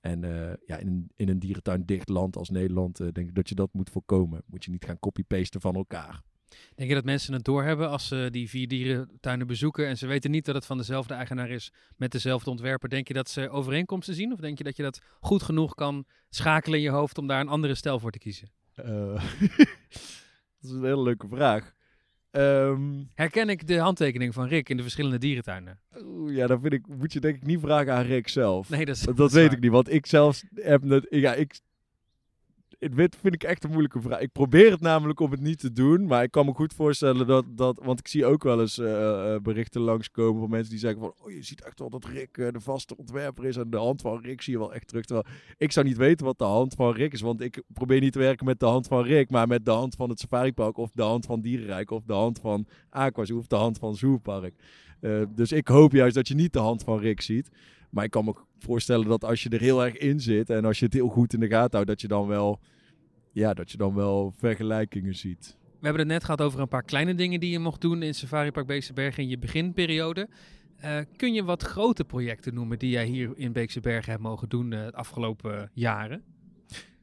[0.00, 3.54] En uh, ja, in, in een dierentuin dicht land als Nederland denk ik dat je
[3.54, 4.42] dat moet voorkomen.
[4.46, 6.22] Moet je niet gaan copy-pasten van elkaar.
[6.74, 10.30] Denk je dat mensen het doorhebben als ze die vier dierentuinen bezoeken en ze weten
[10.30, 12.88] niet dat het van dezelfde eigenaar is met dezelfde ontwerper?
[12.88, 16.04] Denk je dat ze overeenkomsten zien of denk je dat je dat goed genoeg kan
[16.28, 18.50] schakelen in je hoofd om daar een andere stijl voor te kiezen?
[18.76, 18.84] Uh,
[20.60, 21.74] dat is een hele leuke vraag.
[22.36, 25.78] Um, Herken ik de handtekening van Rick in de verschillende dierentuinen?
[26.26, 28.68] Ja, dan vind ik, moet je denk ik niet vragen aan Rick zelf.
[28.68, 29.56] Nee, dat, is, dat, dat weet waar.
[29.56, 31.60] ik niet, want ik zelf heb het, ja, ik
[32.90, 34.20] dit vind ik echt een moeilijke vraag.
[34.20, 36.06] Ik probeer het namelijk om het niet te doen.
[36.06, 37.44] Maar ik kan me goed voorstellen dat...
[37.48, 41.00] dat want ik zie ook wel eens uh, uh, berichten langskomen van mensen die zeggen
[41.00, 41.14] van...
[41.22, 43.56] Oh, je ziet echt wel dat Rick uh, de vaste ontwerper is.
[43.56, 45.04] En de hand van Rick zie je wel echt terug.
[45.04, 47.20] Terwijl ik zou niet weten wat de hand van Rick is.
[47.20, 49.30] Want ik probeer niet te werken met de hand van Rick.
[49.30, 50.76] Maar met de hand van het Safaripark.
[50.76, 51.90] Of de hand van Dierenrijk.
[51.90, 53.38] Of de hand van Aquazoo.
[53.38, 54.54] Of de hand van Zoopark.
[55.34, 57.50] dus ik hoop juist dat je niet de hand van Rick ziet.
[57.94, 60.78] Maar ik kan me voorstellen dat als je er heel erg in zit en als
[60.78, 62.60] je het heel goed in de gaten houdt, dat je dan wel,
[63.34, 65.56] ja, dat je dan wel vergelijkingen ziet.
[65.60, 68.14] We hebben het net gehad over een paar kleine dingen die je mocht doen in
[68.14, 70.28] Safari Park Beekse Bergen in je beginperiode.
[70.84, 74.48] Uh, kun je wat grote projecten noemen die jij hier in Beekse Bergen hebt mogen
[74.48, 76.22] doen uh, de afgelopen jaren?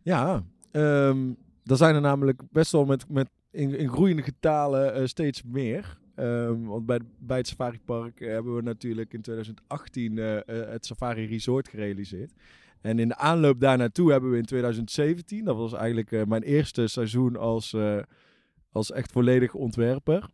[0.01, 5.05] Ja, um, er zijn er namelijk best wel met, met in, in groeiende getalen uh,
[5.05, 5.99] steeds meer.
[6.15, 10.85] Um, want bij, bij het Safari Park hebben we natuurlijk in 2018 uh, uh, het
[10.85, 12.33] Safari Resort gerealiseerd.
[12.81, 16.43] En in de aanloop daar naartoe hebben we in 2017, dat was eigenlijk uh, mijn
[16.43, 17.75] eerste seizoen als,
[18.71, 20.29] als echt volledig ontwerper.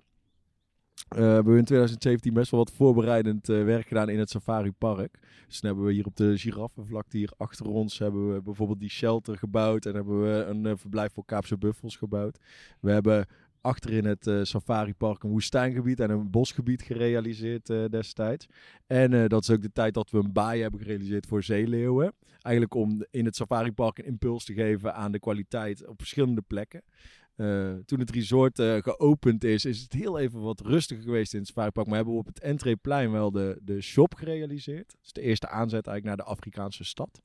[1.07, 5.19] hebben we in 2017 best wel wat voorbereidend werk gedaan in het Safari Park.
[5.47, 8.89] Dus dan hebben we hier op de giraffenvlakte hier achter ons hebben we bijvoorbeeld die
[8.89, 9.85] shelter gebouwd.
[9.85, 12.39] En hebben we een verblijf voor Kaapse buffels gebouwd.
[12.79, 13.27] We hebben
[13.67, 18.47] achter in het uh, Safari Park een woestijngebied en een bosgebied gerealiseerd uh, destijds.
[18.87, 22.13] En uh, dat is ook de tijd dat we een baai hebben gerealiseerd voor zeeleeuwen.
[22.41, 26.41] Eigenlijk om in het Safari Park een impuls te geven aan de kwaliteit op verschillende
[26.41, 26.83] plekken.
[27.85, 31.71] toen het resort geopend is, is het heel even wat rustiger geweest in het Safari
[31.71, 31.87] Park.
[31.87, 34.95] Maar hebben we op het entreeplein wel de, de shop gerealiseerd.
[35.03, 37.21] Is de eerste aanzet eigenlijk naar de Afrikaanse stad.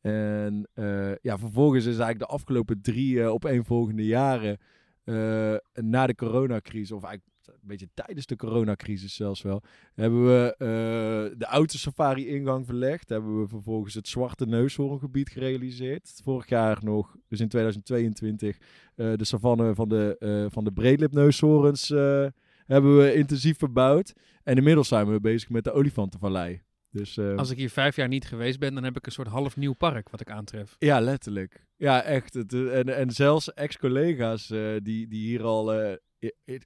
[0.00, 0.68] En
[1.22, 4.58] ja, vervolgens is eigenlijk de afgelopen drie opeenvolgende jaren...
[5.04, 9.62] Uh, na de coronacrisis, of eigenlijk een beetje tijdens de coronacrisis zelfs wel,
[9.94, 13.08] hebben we uh, de oude safari-ingang verlegd.
[13.08, 16.20] Hebben we vervolgens het Zwarte Neushoorngebied gerealiseerd.
[16.22, 18.58] Vorig jaar nog, dus in 2022,
[18.96, 21.88] uh, de savanne van de, van de breedlipneushoorns
[22.66, 24.12] hebben we intensief verbouwd.
[24.42, 26.62] En inmiddels zijn we bezig met de Olifantenvallei.
[26.94, 29.28] Dus, uh, Als ik hier vijf jaar niet geweest ben, dan heb ik een soort
[29.28, 30.76] half nieuw park wat ik aantref.
[30.78, 31.66] Ja, letterlijk.
[31.76, 32.34] Ja, echt.
[32.34, 35.96] Het, en, en zelfs ex-collega's uh, die, die hier al uh,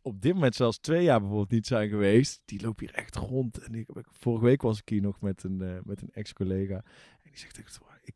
[0.03, 3.59] op dit moment zelfs twee jaar bijvoorbeeld niet zijn geweest, die lopen hier echt rond.
[3.59, 6.75] En ik, vorige week was ik hier nog met een, met een ex-collega.
[6.75, 8.15] En die zegt echt, ik,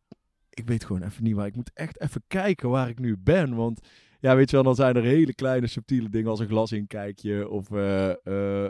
[0.50, 1.46] ik weet gewoon even niet waar.
[1.46, 3.88] Ik moet echt even kijken waar ik nu ben, want
[4.22, 7.70] ja, weet je wel, dan zijn er hele kleine subtiele dingen als een glasinkijkje of
[7.70, 8.14] uh, uh,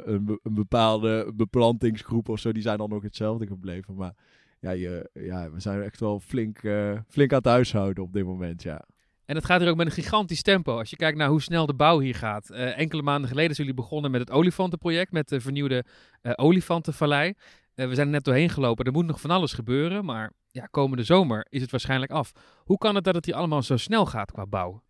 [0.05, 2.53] een, bepaalde beplantingsgroep of zo.
[2.53, 3.95] Die zijn dan nog hetzelfde gebleven.
[3.95, 4.15] Maar
[4.61, 8.25] ja, je, ja we zijn echt wel flink, uh, flink aan het huishouden op dit
[8.25, 8.85] moment, ja.
[9.25, 10.79] En dat gaat hier ook met een gigantisch tempo.
[10.79, 12.51] Als je kijkt naar hoe snel de bouw hier gaat.
[12.51, 15.85] Eh, enkele maanden geleden zijn jullie begonnen met het olifantenproject, met de vernieuwde
[16.21, 17.35] eh, olifantenvallei.
[17.75, 18.85] Eh, we zijn er net doorheen gelopen.
[18.85, 22.33] Er moet nog van alles gebeuren, maar ja, komende zomer is het waarschijnlijk af.
[22.65, 24.83] Hoe kan het dat het hier allemaal zo snel gaat qua bouw?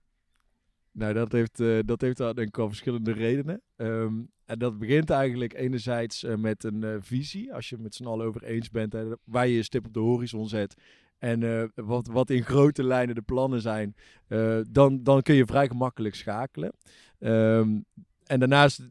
[0.93, 3.63] Nou, dat heeft, eh, dat heeft denk ik al verschillende redenen.
[3.77, 7.55] Ehm, en dat begint eigenlijk enerzijds eh, met een eh, visie.
[7.55, 10.01] Als je het met z'n allen over eens bent, waar je je stip op de
[10.01, 10.75] horizon zet.
[11.19, 13.95] En wat, wat in grote lijnen de plannen zijn,
[14.71, 16.73] dan, dan kun je vrij gemakkelijk schakelen.
[17.19, 17.81] Ehm,
[18.27, 18.89] en daarnaast,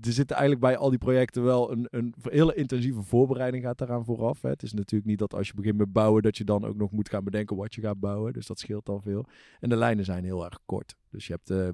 [0.00, 4.04] er zit eigenlijk bij al die projecten wel een, een hele intensieve voorbereiding gaat daaraan
[4.04, 4.42] vooraf.
[4.42, 4.48] Hè.
[4.48, 6.90] Het is natuurlijk niet dat als je begint met bouwen, dat je dan ook nog
[6.90, 8.32] moet gaan bedenken wat je gaat bouwen.
[8.32, 9.26] Dus dat scheelt al veel.
[9.60, 10.96] En de lijnen zijn heel erg kort.
[11.10, 11.68] Dus je hebt, eh,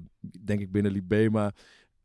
[0.45, 1.51] denk ik, binnen Libema,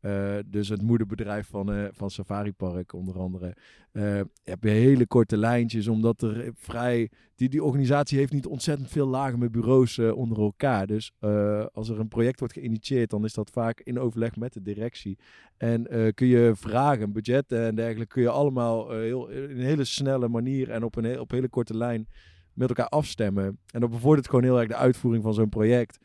[0.07, 3.55] eh, dus het moederbedrijf van, eh, van Safari Park onder andere,
[3.91, 7.09] eh, heb je hele korte lijntjes, omdat er vrij...
[7.35, 10.87] Die, die organisatie heeft niet ontzettend veel lagen met bureaus eh, onder elkaar.
[10.87, 14.53] Dus eh, als er een project wordt geïnitieerd, dan is dat vaak in overleg met
[14.53, 15.17] de directie.
[15.57, 19.65] En eh, kun je vragen, budgetten en dergelijke, kun je allemaal eh, heel, in een
[19.65, 22.07] hele snelle manier en op een, op hele korte lijn
[22.53, 23.59] met elkaar afstemmen.
[23.71, 25.97] En dat bevordert gewoon heel erg de uitvoering van zo'n project.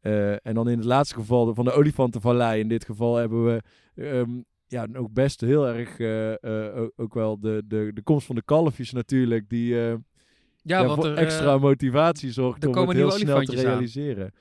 [0.00, 2.60] Eh, en dan in het laatste geval van de olifantenvallei.
[2.60, 3.62] In dit geval hebben we
[3.94, 8.34] ehm, ja, ook best heel erg eh, eh, ook- wel de, de, de komst van
[8.36, 9.48] de kalfjes natuurlijk.
[9.48, 13.44] Die eh, Ja, ja, want voor er, extra motivatie zorgt om komen het heel nieuwe
[13.44, 14.32] snel te realiseren.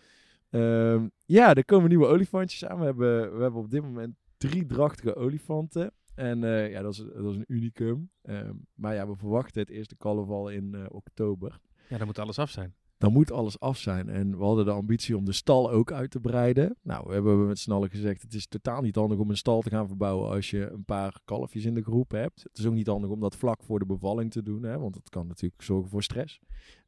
[0.50, 2.80] Ehm, ja, er komen nieuwe olifantjes aan.
[2.80, 5.92] We hebben, we hebben op dit moment drie drachtige olifanten.
[6.16, 8.10] En eh, ja, dat is, dat is een unicum.
[8.22, 11.60] Ehm, maar ja, we verwachten het eerste carnaval in eh, oktober.
[11.88, 12.74] ja, dan moet alles af zijn.
[13.00, 14.10] Dan moet alles af zijn.
[14.10, 16.76] En we hadden de ambitie om de stal ook uit te breiden.
[16.82, 19.62] Nou, we hebben met z'n allen gezegd, het is totaal niet handig om een stal
[19.62, 22.44] te gaan verbouwen als je een paar kalfjes in de groep hebt.
[22.44, 24.94] Het is ook niet handig om dat vlak voor de bevalling te doen, hè, want
[24.94, 26.40] dat kan natuurlijk zorgen voor stress.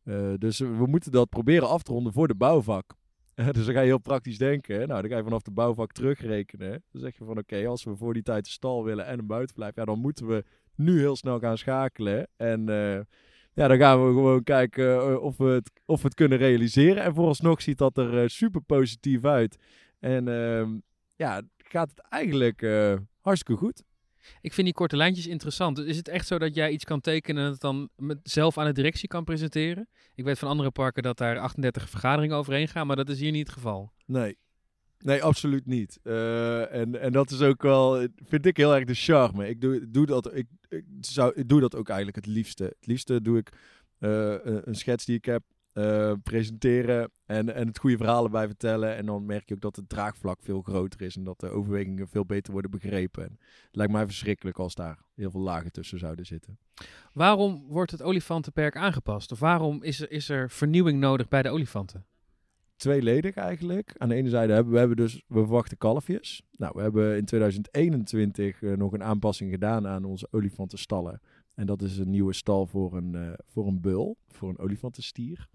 [0.04, 2.96] Eh, dus we moeten dat proberen af te ronden voor de bouwvak.
[3.52, 4.80] dus dan ga je heel praktisch denken.
[4.80, 4.86] hè.
[4.86, 6.84] Nou, dan ga je vanaf de bouwvak terugrekenen.
[6.92, 9.28] Dan zeg je van oké, als we voor die tijd een stal willen en een
[9.28, 10.44] buitenverblijf, ja, dan moeten we
[10.76, 12.28] nu heel snel gaan schakelen.
[12.36, 13.00] En eh,
[13.54, 17.04] ja, dan gaan we gewoon kijken eh, of, we het, of we het kunnen realiseren.
[17.04, 19.58] En vooralsnog ziet dat er eh, super positief uit.
[20.00, 20.78] En ehm,
[21.16, 23.84] ja, gaat het eigenlijk eh, hartstikke goed.
[24.42, 25.76] Ik vind die korte lijntjes interessant.
[25.76, 28.58] Dus is het echt zo dat jij iets kan tekenen en het dan met, zelf
[28.58, 29.90] aan de directie kan presenteren?
[30.16, 33.32] Ik weet van andere parken dat daar 38 vergaderingen overheen gaan, maar dat is hier
[33.32, 33.92] niet het geval.
[34.06, 34.38] Nee.
[35.04, 36.00] Nee, absoluut niet.
[36.04, 39.50] Eh, en, en dat is ook wel, vind ik heel erg de charme.
[39.50, 42.64] Ik doe, doe, dat, ik, ik, zou, ik doe dat ook eigenlijk het liefste.
[42.64, 43.50] Het liefste doe ik
[43.98, 48.96] eh, een, schets die ik heb, eh, presenteren en, en het goede verhaal erbij vertellen.
[48.96, 52.08] En dan merk je ook dat het draagvlak veel groter is en dat de overwegingen
[52.08, 53.24] veel beter worden begrepen.
[53.24, 56.58] En het lijkt mij verschrikkelijk als daar heel veel lagen tussen zouden zitten.
[57.14, 59.32] Waarom wordt het olifantenperk aangepast?
[59.32, 62.06] Of waarom is er, is er vernieuwing nodig bij de olifanten?
[62.82, 63.94] Tweeledig eigenlijk.
[63.98, 66.42] Aan de ene zijde hebben we hebben dus, we verwachten kalfjes.
[66.58, 71.22] Nou, we hebben in 2021 eh, nog een aanpassing gedaan aan onze olifantenstallen.
[71.54, 75.48] En dat is een nieuwe stal voor een, eh, voor een bul, voor een olifantenstier.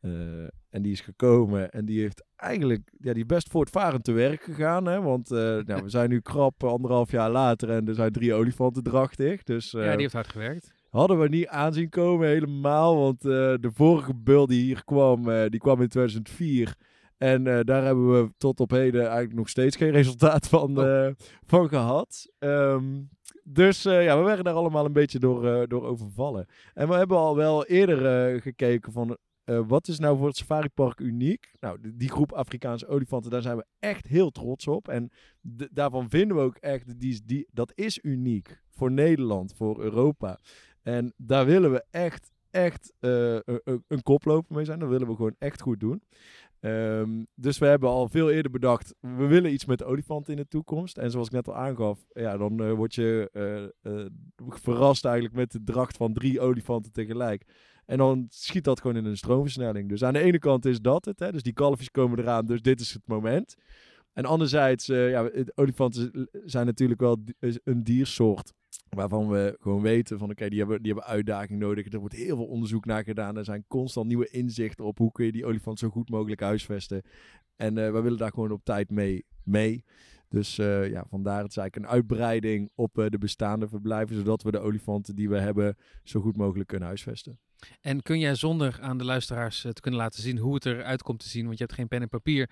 [0.00, 4.42] Eh, en die is gekomen en die heeft eigenlijk, ja, die best voortvarend te werk
[4.42, 4.86] gegaan.
[4.86, 5.00] Hè?
[5.00, 5.28] Want
[5.68, 9.42] nou, we zijn nu krap anderhalf jaar later en er zijn drie olifanten drachtig.
[9.42, 10.72] Dus ja, die heeft hard gewerkt.
[10.90, 12.96] Hadden we niet aanzien komen helemaal.
[12.96, 16.76] Want eh, de vorige bul die hier kwam, eh, die kwam in 2004.
[17.16, 21.06] En eh, daar hebben we tot op heden eigenlijk nog steeds geen resultaat van, Oh.
[21.46, 22.30] van gehad.
[22.38, 23.02] Ehm,
[23.44, 26.46] dus ja, we werden daar allemaal een beetje door, door overvallen.
[26.74, 29.16] En we hebben al wel eerder gekeken van...
[29.44, 31.52] wat is nou voor het safaripark uniek?
[31.60, 34.88] Nou, die, groep Afrikaanse olifanten, daar zijn we echt heel trots op.
[34.88, 35.10] En
[35.70, 40.38] daarvan vinden we ook echt, die, die, dat is uniek voor Nederland, voor Europa.
[40.82, 44.78] En daar willen we echt, echt eh, een, koploper mee zijn.
[44.78, 46.02] Dat willen we gewoon echt goed doen.
[46.60, 50.48] Ehm, dus we hebben al veel eerder bedacht, we willen iets met olifanten in de
[50.48, 50.98] toekomst.
[50.98, 53.30] En zoals ik net al aangaf, ja, dan eh, word je
[53.82, 54.04] eh,
[54.48, 57.44] verrast eigenlijk met de dracht van drie olifanten tegelijk.
[57.86, 59.88] En dan schiet dat gewoon in een stroomversnelling.
[59.88, 62.62] Dus aan de ene kant is dat het, hè, dus die kalfjes komen eraan, dus
[62.62, 63.54] dit is het moment.
[64.12, 67.18] En anderzijds, ja, olifanten zijn natuurlijk wel
[67.64, 68.52] een diersoort
[68.88, 71.92] waarvan we gewoon weten van oké, die, hebben, die hebben uitdaging nodig.
[71.92, 73.36] Er wordt heel veel onderzoek naar gedaan.
[73.36, 77.02] Er zijn constant nieuwe inzichten op hoe kun je die olifant zo goed mogelijk huisvesten.
[77.56, 79.24] En eh we willen daar gewoon op tijd mee.
[79.44, 79.84] mee.
[80.28, 84.42] Dus eh, ja, vandaar het is eigenlijk een uitbreiding op eh, de bestaande verblijven, zodat
[84.42, 87.38] we de olifanten die we hebben zo goed mogelijk kunnen huisvesten.
[87.80, 91.18] En kun jij zonder aan de luisteraars te kunnen laten zien hoe het eruit komt
[91.18, 92.50] te zien, want je hebt geen pen en papier,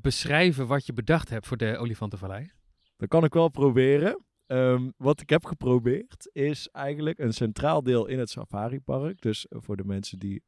[0.00, 2.50] beschrijven wat je bedacht hebt voor de Olifantenvallei?
[2.96, 4.24] Dat kan ik wel proberen.
[4.52, 9.20] Ehm, wat ik heb geprobeerd is eigenlijk een centraal deel in het safaripark.
[9.20, 10.42] Dus eh, voor de mensen die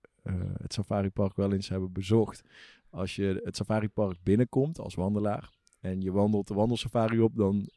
[0.62, 2.42] het safaripark wel eens hebben bezocht.
[2.90, 7.68] Als je het safaripark binnenkomt als wandelaar en je wandelt de wandelsafari op, dan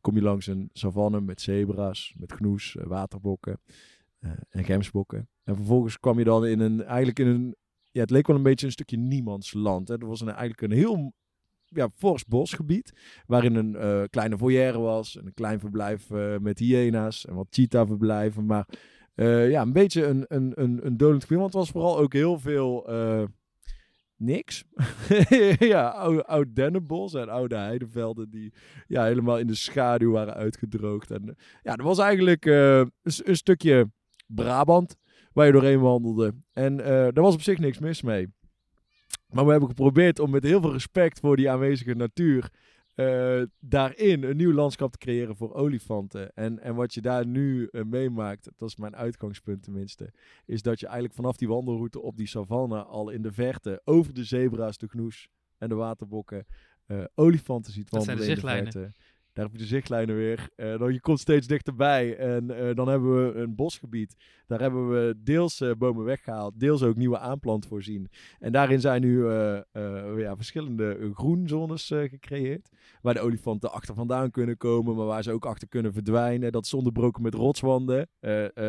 [0.00, 3.60] kom je langs een savanne met zebra's, met gnoes, waterbokken
[4.48, 5.28] en gemsbokken.
[5.44, 7.56] En vervolgens kwam je dan in een, eigenlijk in een,
[7.90, 9.88] ja, het leek wel een beetje een stukje niemands land.
[9.88, 9.98] Hè.
[9.98, 11.12] Er was een, eigenlijk een heel
[11.68, 12.92] ja, fors bosgebied.
[13.26, 15.16] Waarin een uh, kleine foyer was.
[15.16, 17.26] En een klein verblijf uh, met hyena's.
[17.26, 18.46] En wat cheetah verblijven.
[18.46, 18.68] Maar
[19.14, 21.28] uh, ja, een beetje een, een, een, een gebied.
[21.28, 22.90] Want het was vooral ook heel veel
[24.16, 24.64] niks.
[25.58, 28.52] ja, oude, oud dennenbos en oude heidevelden die
[28.86, 31.10] ja, helemaal in de schaduw waren uitgedroogd.
[31.10, 33.90] En ja, er was eigenlijk een, een, stukje
[34.26, 34.96] Brabant
[35.32, 36.34] waar je doorheen wandelde.
[36.52, 38.28] En daar was op zich niks mis mee.
[39.32, 42.50] Maar we hebben geprobeerd om met heel veel respect voor die aanwezige natuur
[42.94, 46.34] uh, daarin een nieuw landschap te creëren voor olifanten.
[46.34, 50.12] En, en wat je daar nu uh, meemaakt, dat is mijn uitgangspunt tenminste,
[50.44, 54.14] is dat je eigenlijk vanaf die wandelroute op die savanne al in de verte over
[54.14, 56.46] de zebra's, de gnoes en de waterbokken
[56.86, 58.92] uh, olifanten ziet wandelen dat zijn de verte.
[59.38, 60.48] Daar heb je de zichtlijnen weer.
[60.56, 62.16] Uh, dan je komt steeds dichterbij.
[62.16, 64.16] En uh, dan hebben we een bosgebied.
[64.46, 66.60] Daar hebben we deels uh, bomen weggehaald.
[66.60, 68.08] Deels ook nieuwe aanplant voorzien.
[68.38, 69.26] En daarin zijn nu
[70.16, 72.68] ja, verschillende groenzones gecreëerd.
[73.02, 74.96] Waar de olifanten achter vandaan kunnen komen.
[74.96, 76.52] Maar waar ze ook achter kunnen verdwijnen.
[76.52, 78.08] Dat is onderbroken met rotswanden.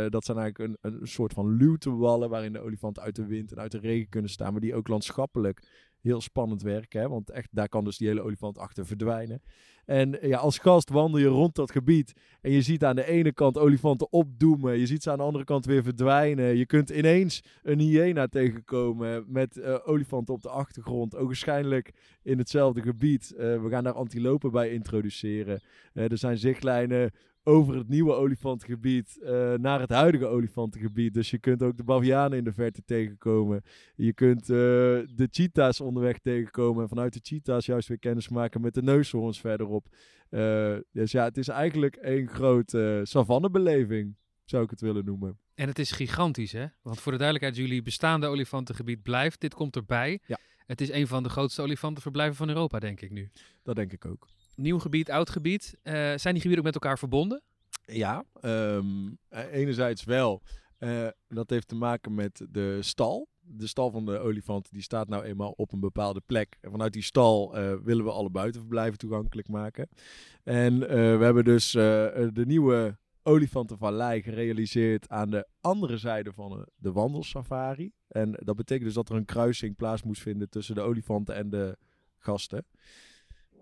[0.09, 2.29] dat zijn eigenlijk een, een soort van luwtewallen.
[2.29, 4.51] Waarin de olifanten uit de wind en uit de regen kunnen staan.
[4.51, 7.01] Maar die ook landschappelijk heel spannend werken.
[7.01, 7.09] Hè?
[7.09, 9.41] Want echt, daar kan dus die hele olifant achter verdwijnen.
[9.85, 12.13] En ja, als gast wandel je rond dat gebied.
[12.41, 14.77] En je ziet aan de ene kant olifanten opdoemen.
[14.77, 16.57] Je ziet ze aan de andere kant weer verdwijnen.
[16.57, 21.15] Je kunt ineens een hyena tegenkomen met uh, olifanten op de achtergrond.
[21.15, 21.91] Ook waarschijnlijk
[22.23, 23.33] in hetzelfde gebied.
[23.33, 25.61] Uh, we gaan daar antilopen bij introduceren.
[25.93, 27.11] Uh, er zijn zichtlijnen
[27.43, 31.13] over het nieuwe olifantengebied uh, naar het huidige olifantengebied.
[31.13, 33.63] Dus je kunt ook de bavianen in de verte tegenkomen.
[33.95, 34.47] Je kunt uh,
[35.15, 36.83] de cheetahs onderweg tegenkomen.
[36.83, 39.87] En vanuit de cheetahs juist weer kennis maken met de neushoorns verderop.
[40.29, 45.39] Uh, dus ja, het is eigenlijk een grote savannebeleving, zou ik het willen noemen.
[45.55, 46.65] En het is gigantisch, hè?
[46.81, 49.41] Want voor de duidelijkheid, jullie bestaande olifantengebied blijft.
[49.41, 50.19] Dit komt erbij.
[50.25, 50.37] Ja.
[50.65, 53.29] Het is een van de grootste olifantenverblijven van Europa, denk ik nu.
[53.63, 54.27] Dat denk ik ook
[54.61, 55.77] nieuw gebied, oud gebied.
[55.83, 57.41] Uh, zijn die gebieden ook met elkaar verbonden?
[57.85, 59.17] Ja, um,
[59.51, 60.41] enerzijds wel.
[60.79, 63.27] Uh, dat heeft te maken met de stal.
[63.39, 66.57] De stal van de olifant die staat nou eenmaal op een bepaalde plek.
[66.61, 67.51] En vanuit die stal
[67.83, 69.89] willen we alle buitenverblijven toegankelijk maken.
[70.43, 77.91] En we hebben dus de nieuwe olifantenvallei gerealiseerd aan de andere zijde van de wandelsafari.
[78.07, 81.49] En dat betekent dus dat er een kruising plaats moest vinden tussen de olifanten en
[81.49, 81.77] de
[82.17, 82.65] gasten.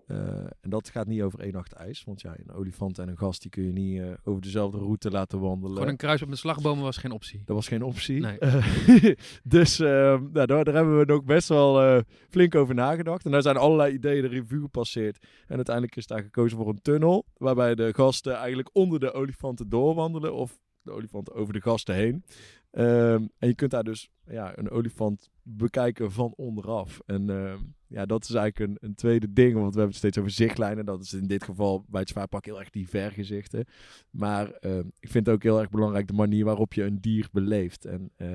[0.08, 0.18] Uh,
[0.60, 2.04] en dat gaat niet over één nacht ijs.
[2.04, 5.10] Want ja, een olifant en een gast die kun je niet uh, over dezelfde route
[5.10, 5.72] laten wandelen.
[5.72, 7.42] Gewoon een kruis op de slagbomen was geen optie.
[7.44, 8.20] Dat was geen optie.
[8.20, 8.38] Nee.
[9.42, 13.24] dus uh, nou, daar, daar, hebben we ook best wel flink over nagedacht.
[13.24, 15.26] En daar zijn allerlei ideeën de revue gepasseerd.
[15.46, 17.26] En uiteindelijk is daar gekozen voor een tunnel.
[17.36, 20.34] Waarbij de gasten eigenlijk onder de olifanten doorwandelen.
[20.34, 22.24] Of de olifanten over de gasten heen.
[22.72, 27.00] Um, en je kunt daar dus ja, een olifant bekijken van onderaf.
[27.06, 27.54] En uh,
[27.86, 30.84] ja, dat is eigenlijk een, een, tweede ding, want we hebben het steeds over zichtlijnen.
[30.84, 33.64] Dat is in dit geval bij het zwaarpak heel erg die vergezichten.
[34.10, 37.28] Maar uh, ik vind het ook heel erg belangrijk de manier waarop je een dier
[37.32, 37.84] beleeft.
[37.84, 38.32] En uh,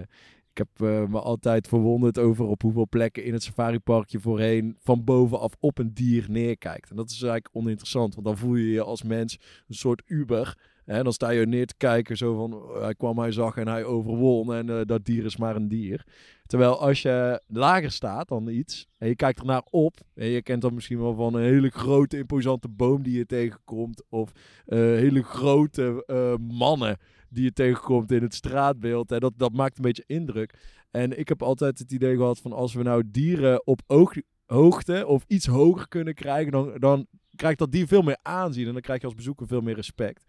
[0.52, 4.76] ik heb uh, me altijd verwonderd over op hoeveel plekken in het safaripark je voorheen
[4.80, 6.90] van bovenaf op een dier neerkijkt.
[6.90, 10.58] En dat is eigenlijk oninteressant, want dan voel je je als mens een soort uber
[10.86, 13.68] en dan sta je neer te kijken, zo van oh, hij kwam, hij zag en
[13.68, 16.06] hij overwon en uh, dat dier is maar een dier.
[16.46, 20.62] Terwijl als je lager staat dan iets en je kijkt ernaar op, en je kent
[20.62, 24.32] dan misschien wel van een hele grote imposante boom die je tegenkomt, of
[24.68, 26.04] uh, hele grote
[26.52, 26.98] mannen
[27.30, 29.08] die je tegenkomt in het straatbeeld.
[29.08, 30.54] Dat, dat maakt een beetje indruk.
[30.92, 35.24] En ik heb altijd het idee gehad van als we nou dieren op ooghoogte of
[35.28, 39.00] iets hoger kunnen krijgen, dan, dan krijgt dat dier veel meer aanzien en dan krijg
[39.00, 40.26] je als bezoeker veel meer respect.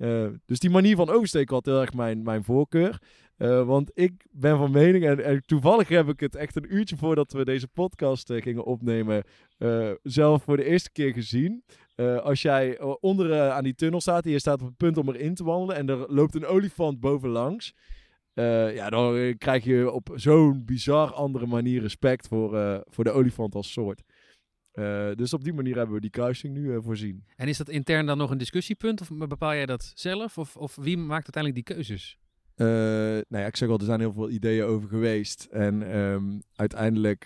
[0.00, 2.98] Uh, dus die manier van oversteken had heel erg mijn, mijn voorkeur.
[3.38, 7.32] Uh, want ik ben van mening, en, toevallig heb ik het echt een uurtje voordat
[7.32, 9.24] we deze podcast uh, gingen opnemen,
[10.02, 11.64] zelf voor de eerste keer gezien.
[12.22, 15.34] als jij onder aan die tunnel staat en je staat op het punt om erin
[15.34, 17.74] te wandelen en er loopt een olifant bovenlangs.
[18.74, 23.72] ja, dan krijg je op zo'n bizar andere manier respect voor, voor de olifant als
[23.72, 24.02] soort.
[24.74, 27.24] Uh, dus op die manier hebben we die kruising nu uh, voorzien.
[27.36, 29.00] En is dat intern dan nog een discussiepunt?
[29.00, 30.38] Of bepaal jij dat zelf?
[30.38, 32.18] Of, of wie maakt uiteindelijk die keuzes?
[32.56, 32.66] Uh,
[33.28, 35.44] nou ja, ik zeg al, er zijn heel veel ideeën over geweest.
[35.44, 37.24] En um, uiteindelijk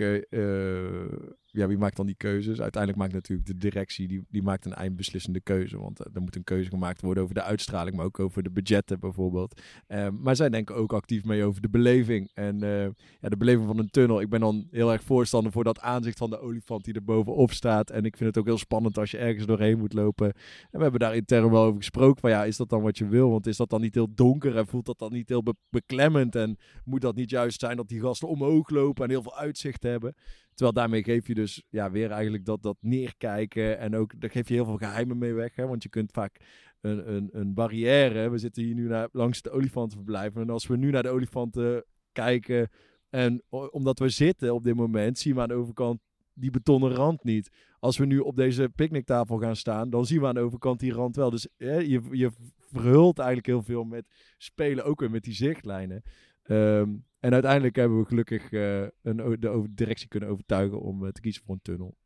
[1.55, 2.61] ja, wie maakt dan die keuzes?
[2.61, 5.79] Uiteindelijk maakt natuurlijk de directie, die, die maakt een eindbeslissende keuze.
[5.79, 8.51] Want uh, er moet een keuze gemaakt worden over de uitstraling, maar ook over de
[8.51, 9.61] budgetten bijvoorbeeld.
[9.89, 12.31] Uh, maar zij denken ook actief mee over de beleving.
[12.35, 12.85] En uh,
[13.21, 14.21] ja, de beleving van een tunnel.
[14.21, 17.53] Ik ben dan heel erg voorstander voor dat aanzicht van de olifant die er bovenop
[17.53, 17.91] staat.
[17.91, 20.27] En ik vind het ook heel spannend als je ergens doorheen moet lopen.
[20.27, 20.35] En
[20.71, 22.21] we hebben daar intern wel over gesproken.
[22.21, 23.31] Van ja, is dat dan wat je wil?
[23.31, 26.37] Want is dat dan niet heel donker en voelt dat dan niet heel be beklemmend?
[26.37, 29.83] En moet dat niet juist zijn dat die gasten omhoog lopen en heel veel uitzicht
[29.83, 30.15] hebben?
[30.55, 33.79] Terwijl daarmee geef je dus ja, weer eigenlijk dat, dat neerkijken.
[33.79, 35.57] En ook daar geef je heel veel geheimen mee weg.
[35.57, 35.67] Hè?
[35.67, 36.37] Want je kunt vaak
[36.81, 38.31] een, een, een barrière.
[38.31, 40.37] We zitten hier nu naar, langs de olifantenverblijf.
[40.37, 42.71] En als we nu naar de olifanten kijken.
[43.11, 46.01] En omdat we zitten op dit moment, zien we aan de overkant
[46.33, 47.51] die betonnen rand niet.
[47.79, 50.93] Als we nu op deze picknicktafel gaan staan, dan zien we aan de overkant die
[50.93, 51.31] rand wel.
[51.31, 56.03] Dus je, je verhult eigenlijk heel veel met spelen, ook weer met die zichtlijnen.
[56.47, 61.21] Um, en uiteindelijk hebben we gelukkig uh, een, de directie kunnen overtuigen om uh, te
[61.21, 61.97] kiezen voor een tunnel.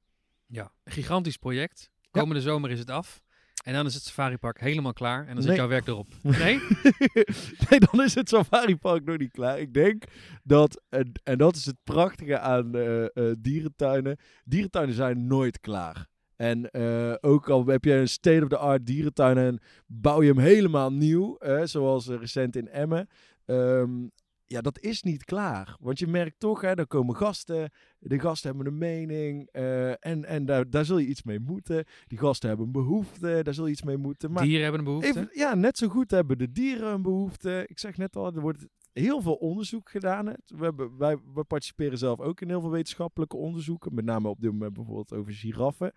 [0.47, 1.91] Ja, gigantisch project.
[2.11, 2.49] Komende ja.
[2.49, 3.21] zomer is het af.
[3.65, 5.27] En dan is het safaripark helemaal klaar.
[5.27, 5.57] En dan zit Nee.
[5.57, 6.07] jouw werk erop.
[6.23, 6.61] Nee?
[7.71, 9.61] nee, dan is het safaripark nog niet klaar.
[9.61, 10.05] Ik denk
[10.43, 14.17] dat, en, en dat is het prachtige aan eh, eh, dierentuinen.
[14.45, 16.07] Dierentuinen zijn nooit klaar.
[16.37, 21.39] En eh, ook al heb je een state-of-the-art dierentuin en bouw je hem helemaal nieuw,
[21.65, 23.09] zoals eh, recent in Emmen.
[23.45, 24.07] Ehm,
[24.49, 25.77] ja, dat is niet klaar.
[25.81, 27.71] Want je merkt toch, hè, er komen gasten.
[27.99, 29.49] De gasten hebben een mening.
[29.53, 31.85] eh, en en daar, daar zul je iets mee moeten.
[32.07, 33.41] Die gasten hebben een behoefte.
[33.43, 34.33] Daar zul je iets mee moeten.
[34.33, 35.09] Maar Dieren hebben een behoefte.
[35.09, 37.65] Even, ja, net zo goed hebben de dieren een behoefte.
[37.69, 40.25] Ik zeg net al, er wordt heel veel onderzoek gedaan.
[40.47, 43.95] We, hebben, wij, we participeren zelf ook in heel veel wetenschappelijke onderzoeken.
[43.95, 45.93] Met name op dit moment bijvoorbeeld over giraffen.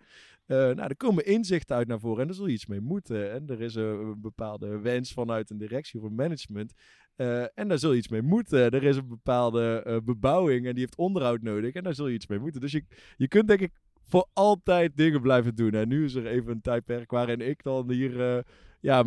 [0.46, 3.32] Eh, nou, er komen inzichten uit naar voren en daar zul je iets mee moeten.
[3.32, 6.72] En er is een, bepaalde wens vanuit een directie of een management.
[7.16, 8.70] Eh, en daar zul je iets mee moeten.
[8.70, 11.74] Er is een bepaalde eh, bebouwing en die heeft onderhoud nodig.
[11.74, 12.60] En daar zul je iets mee moeten.
[12.60, 12.84] Dus je,
[13.16, 15.72] je kunt denk ik voor altijd dingen blijven doen.
[15.72, 18.44] En nu is er even een tijdperk waarin ik dan hier
[18.80, 19.04] ja,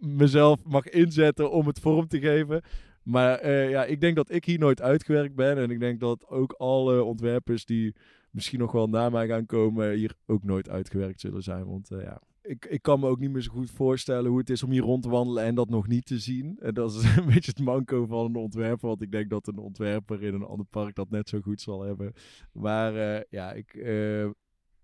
[0.00, 2.62] mezelf mag inzetten om het vorm te geven.
[3.10, 5.58] Maar eh, ja, ik denk dat ik hier nooit uitgewerkt ben.
[5.58, 7.94] En ik denk dat ook alle ontwerpers die
[8.30, 11.66] misschien nog wel na mij gaan komen, hier ook nooit uitgewerkt zullen zijn.
[11.66, 14.50] Want eh, ja, ik, ik kan me ook niet meer zo goed voorstellen hoe het
[14.50, 16.56] is om hier rond te wandelen en dat nog niet te zien.
[16.60, 18.88] En dat is een beetje het manco van een ontwerper.
[18.88, 21.82] Want ik denk dat een ontwerper in een ander park dat net zo goed zal
[21.82, 22.12] hebben.
[22.52, 23.74] Maar eh, ja, ik,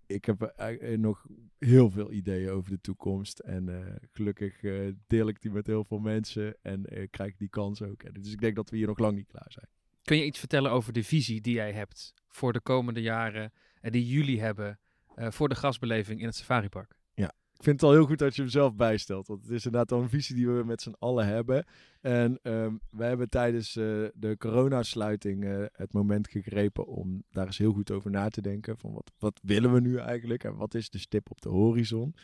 [0.07, 1.25] ik heb eh, nog
[1.57, 3.39] heel veel ideeën over de toekomst.
[3.39, 7.37] En eh, gelukkig eh, deel ik die met heel veel mensen en eh, krijg ik
[7.37, 8.13] die kans ook.
[8.23, 9.67] Dus ik denk dat we hier nog lang niet klaar zijn.
[10.03, 13.91] Kun je iets vertellen over de visie die jij hebt voor de komende jaren en
[13.91, 14.79] die jullie hebben
[15.15, 16.96] eh, voor de gastbeleving in het safaripark?
[17.57, 19.27] Ik vind het al heel goed dat je hem zelf bijstelt.
[19.27, 21.65] Want het is inderdaad al een visie die we met z'n allen hebben.
[22.01, 27.57] En ehm wij hebben tijdens eh, de coronasluiting eh, het moment gegrepen om daar eens
[27.57, 28.77] heel goed over na te denken.
[28.77, 32.15] Van wat, wat willen we nu eigenlijk en wat is de stip op de horizon?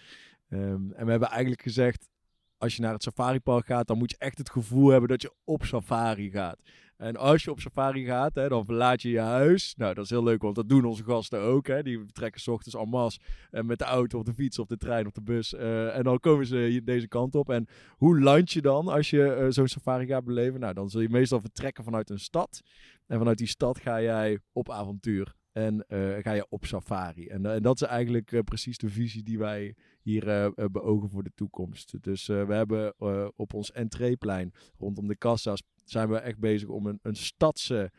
[0.50, 2.10] Ehm, en we hebben eigenlijk gezegd,
[2.58, 5.34] als je naar het safaripark gaat, dan moet je echt het gevoel hebben dat je
[5.44, 6.62] op safari gaat.
[7.04, 9.74] En als je op safari gaat, hè, dan verlaat je je huis.
[9.78, 11.68] Nou, dat is heel leuk, want dat doen onze gasten ook.
[11.68, 11.84] Hè.
[11.84, 13.20] Die vertrekken s ochtends en masse
[13.52, 15.54] en met de auto, of de fiets, of de trein, of de bus.
[15.54, 17.50] eh, en dan komen ze deze kant op.
[17.50, 20.60] En hoe land je dan als je eh, zo'n safari gaat beleven?
[20.60, 22.62] Nou, dan zul je meestal vertrekken vanuit een stad.
[23.08, 25.36] En vanuit die stad ga jij op avontuur.
[25.54, 27.28] En eh, ga je op safari.
[27.28, 30.52] En, eh, en dat is eigenlijk eh, precies de visie die wij hier eh, eh,
[30.72, 31.96] beogen voor de toekomst.
[32.02, 32.94] Dus eh, we hebben
[33.36, 37.92] op ons entreeplein rondom de kassa's zijn we echt bezig om een, een stadse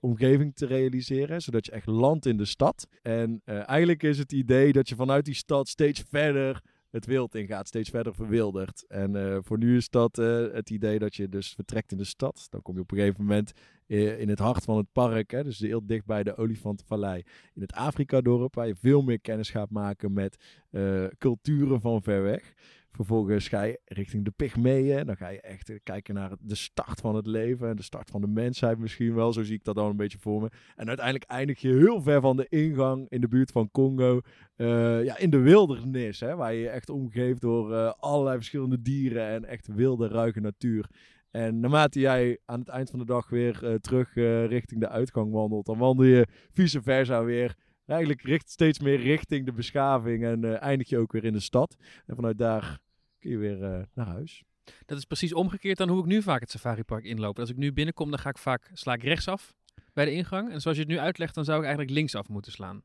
[0.00, 1.42] omgeving te realiseren.
[1.42, 2.86] Zodat je echt landt in de stad.
[3.02, 6.62] En eigenlijk is het idee dat je vanuit die stad steeds verder
[6.94, 8.84] het wild ingaat, steeds verder verwildert.
[8.88, 12.04] En eh, voor nu is dat eh, het idee dat je dus vertrekt in de
[12.04, 12.46] stad.
[12.50, 13.52] Dan kom je op een gegeven moment
[13.86, 17.22] eh, in het hart van het park, hè, dus heel dicht bij de Olifantenvallei,
[17.54, 20.36] in het Afrika-dorp, waar je veel meer kennis gaat maken met
[21.18, 22.54] culturen van ver weg.
[22.94, 25.06] Vervolgens ga je richting de Pygmeeën.
[25.06, 28.10] Dan ga je echt eh, kijken naar de start van het leven en de start
[28.10, 29.32] van de mensheid misschien wel.
[29.32, 30.50] Zo zie ik dat dan een beetje voor me.
[30.76, 34.20] En uiteindelijk eindig je heel ver van de ingang in de buurt van Congo.
[34.56, 39.26] eh, ja, in de wildernis, hè, waar je echt omgeeft door eh, allerlei verschillende dieren
[39.26, 40.88] en echt wilde, ruige natuur.
[41.30, 44.14] En naarmate jij aan het eind van de dag weer terug
[44.48, 47.54] richting de uitgang wandelt, dan wandel je vice versa weer
[47.86, 51.76] eigenlijk richt, steeds meer richting de beschaving en eindig je ook weer in de stad.
[52.06, 52.80] En vanuit daar
[53.24, 54.44] kun je weer eh, naar huis.
[54.86, 57.38] Dat is precies omgekeerd dan hoe ik nu vaak het safaripark inloop.
[57.38, 59.54] Als ik nu binnenkom, dan ga ik vaak, sla ik rechtsaf
[59.92, 60.52] bij de ingang.
[60.52, 62.82] En zoals je het nu uitlegt, dan zou ik eigenlijk linksaf moeten slaan.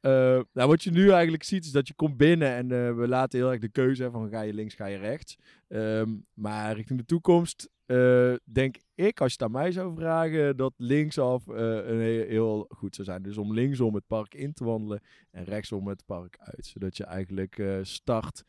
[0.00, 3.08] Eh, nou, wat je nu eigenlijk ziet is dat je komt binnen en eh, we
[3.08, 5.36] laten heel erg de keuze van ga je links, ga je rechts.
[5.68, 10.56] Ehm, maar richting de toekomst eh, denk ik, als je het aan mij zou vragen,
[10.56, 13.22] dat linksaf eh, een heel, heel goed zou zijn.
[13.22, 16.66] Dus om linksom het park in te wandelen en rechtsom het park uit.
[16.66, 18.42] Zodat je eigenlijk eh, start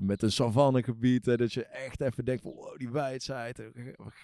[0.00, 1.26] met een savannegebied.
[1.26, 3.62] Hè, dat je echt even denkt van, wow, die wijdheid,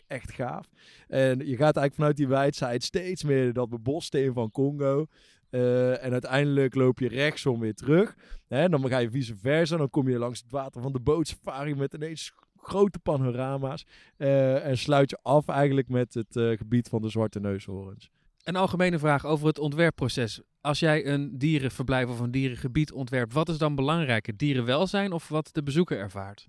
[0.06, 0.68] echt gaaf.
[1.08, 5.06] En je gaat eigenlijk vanuit die wijdheid steeds meer dat beboste in van Congo.
[5.50, 8.16] En uiteindelijk loop je rechtsom weer terug.
[8.46, 9.76] Hè, dan ga je vice versa.
[9.76, 12.32] Dan kom je langs het water van de bootsafari met ineens
[12.64, 13.86] grote panorama's.
[14.16, 18.10] Eh, en sluit je af eigenlijk met het eh, gebied van de zwarte neushoorns.
[18.42, 20.40] Een algemene vraag over het ontwerpproces.
[20.60, 24.36] Als jij een dierenverblijf of een dierengebied ontwerpt, wat is dan belangrijker?
[24.36, 26.48] Dierenwelzijn of wat de bezoeker ervaart?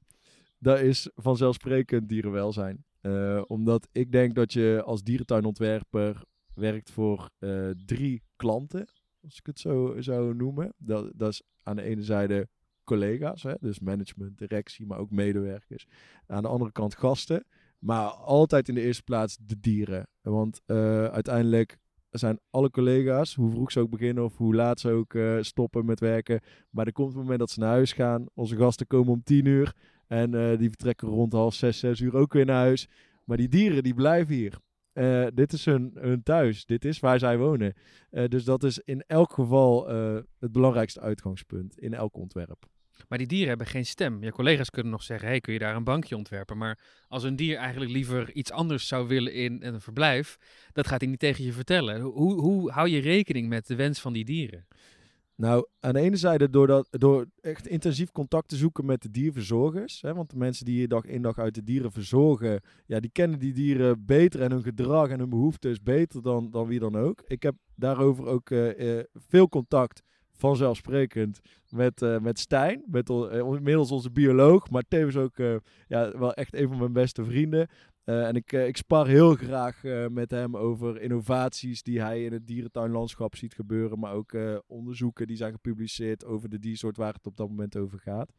[0.59, 2.85] Dat is vanzelfsprekend dierenwelzijn.
[3.01, 7.29] Eh, omdat ik denk dat je als dierentuinontwerper werkt voor
[7.85, 8.87] drie klanten,
[9.23, 10.73] als ik het zo zou noemen.
[10.77, 12.47] Dat, dat is aan de ene zijde
[12.85, 15.87] collega's, hè, dus management, directie, maar ook medewerkers.
[16.27, 17.45] Aan de andere kant gasten,
[17.85, 20.07] maar altijd in de eerste plaats de dieren.
[20.21, 21.77] Want eh, uiteindelijk
[22.09, 25.85] zijn alle collega's, hoe vroeg ze ook beginnen of hoe laat ze ook eh, stoppen
[25.85, 26.41] met werken.
[26.69, 28.25] Maar er komt een moment dat ze naar huis gaan.
[28.33, 29.75] Onze gasten komen om tien uur
[30.07, 32.87] en eh, die vertrekken rond half zes, zes uur ook weer naar huis.
[33.23, 34.63] Maar die dieren die blijven hier.
[35.33, 36.65] Dit is hun, hun thuis.
[36.65, 37.73] Dit is waar zij wonen.
[38.09, 39.87] Dus dat is in elk geval
[40.39, 42.65] het belangrijkste uitgangspunt in elk ontwerp.
[43.07, 44.23] Maar die dieren hebben geen stem.
[44.23, 46.57] Je collega's kunnen nog zeggen, hey, kun je daar een bankje ontwerpen?
[46.57, 50.37] Maar als een dier eigenlijk liever iets anders zou willen in een verblijf,
[50.71, 52.01] dat gaat hij niet tegen je vertellen.
[52.01, 54.65] Hoe, hoe hou je rekening met de wens van die dieren?
[55.37, 59.11] Nou, aan de ene zijde door, dat, door echt intensief contact te zoeken met de
[59.11, 60.01] dierverzorgers.
[60.01, 63.09] Hè, want de mensen die hier dag in dag uit de dieren verzorgen, ja, die
[63.11, 66.97] kennen die dieren beter en hun gedrag en hun behoeftes beter dan, dan wie dan
[66.97, 67.23] ook.
[67.27, 70.01] Ik heb daarover ook eh, eh, veel contact,
[70.35, 72.83] vanzelfsprekend, met, eh, met Stijn.
[72.87, 75.55] Met eh, inmiddels onze bioloog, maar tevens ook eh,
[75.87, 77.67] ja, wel echt een van mijn beste vrienden.
[78.03, 83.35] En ik, ik spar heel graag met hem over innovaties die hij in het dierentuinlandschap
[83.35, 83.99] ziet gebeuren.
[83.99, 87.99] Maar ook onderzoeken die zijn gepubliceerd over de diersoort waar het op dat moment over
[87.99, 88.31] gaat.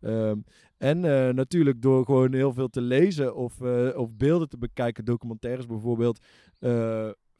[0.00, 0.36] Ehm,
[0.78, 1.00] en
[1.34, 3.60] natuurlijk door gewoon heel veel te lezen of,
[3.94, 6.18] of beelden te bekijken, documentaires bijvoorbeeld,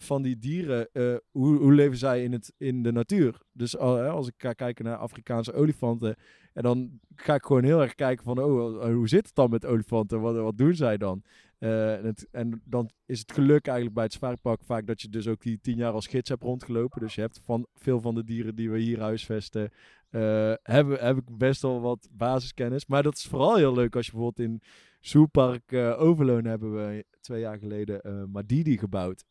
[0.04, 0.92] van die dieren.
[0.92, 3.40] eh, hoe, hoe leven zij in, het, in de natuur?
[3.52, 6.16] Dus als ik ga kijken naar Afrikaanse olifanten,
[6.52, 9.66] en dan ga ik gewoon heel erg kijken van, oh, hoe zit het dan met
[9.66, 10.20] olifanten?
[10.20, 11.22] Wat, wat doen zij dan?
[11.58, 15.28] Eh, en, en dan is het geluk eigenlijk bij het safaripark vaak dat je dus
[15.28, 17.00] ook die tien jaar als gids hebt rondgelopen.
[17.00, 19.70] Dus je hebt van veel van de dieren die we hier huisvesten,
[20.10, 22.86] eh, hebben, heb ik best wel wat basiskennis.
[22.86, 24.62] Maar dat is vooral heel leuk als je bijvoorbeeld in
[25.00, 29.24] Zoopark eh Overloon hebben we twee jaar geleden eh Madidi gebouwd.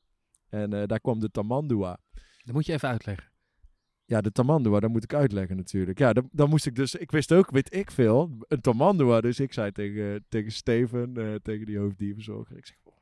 [0.52, 1.98] En eh, daar kwam de Tamandua.
[2.44, 3.30] Dat moet je even uitleggen.
[4.06, 6.00] Ja, de Tamandua, dat moet ik uitleggen natuurlijk.
[6.00, 6.96] Ja, dan, dan moest ik dus...
[6.96, 9.22] Ik wist ook, weet ik veel, een Tamandua.
[9.22, 12.58] Dus ik zei tegen, tegen Steven, eh, tegen die hoofddierverzorger.
[12.58, 12.94] Ik zeg, oh,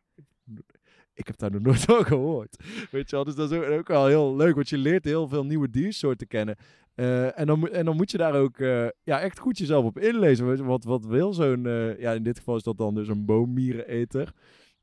[1.14, 2.64] ik heb daar nog nooit van gehoord.
[2.92, 4.56] Weet je wel, dus dat is ook, ook wel heel leuk.
[4.56, 6.56] Want je leert heel veel nieuwe diersoorten kennen.
[6.96, 8.58] Eh, en, dan, moet- en dan moet je daar ook
[9.04, 10.66] ja, echt goed jezelf op inlezen.
[10.66, 11.64] Wat, wat wil zo'n...
[11.98, 14.34] ja, in dit geval is dat dan dus een boommiereneter.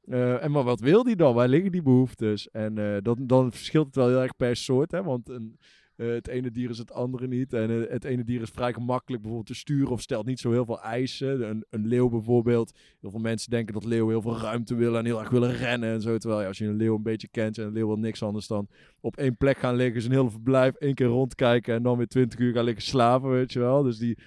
[0.06, 1.34] Eh, en maar wat wil die dan?
[1.34, 2.50] Waar liggen die behoeftes?
[2.50, 4.90] En eh, dan, dan verschilt het wel heel erg per soort.
[4.90, 5.02] Hè?
[5.02, 5.58] Want een,
[5.96, 7.52] eh, het ene dier is het andere niet.
[7.52, 10.64] En het ene dier is vrij gemakkelijk bijvoorbeeld te sturen of stelt niet zo heel
[10.64, 11.48] veel eisen.
[11.48, 12.72] Een, een leeuw bijvoorbeeld.
[13.00, 15.92] Heel veel mensen denken dat leeuwen heel veel ruimte willen en heel erg willen rennen
[15.92, 16.18] en zo.
[16.18, 18.68] Terwijl als je een leeuw een beetje kent en een leeuw wil niks anders dan
[19.00, 22.38] op één plek gaan liggen, zijn hele verblijf, één keer rondkijken en dan weer twintig
[22.38, 23.82] uur gaan liggen slapen, weet je wel.
[23.82, 24.18] Dus die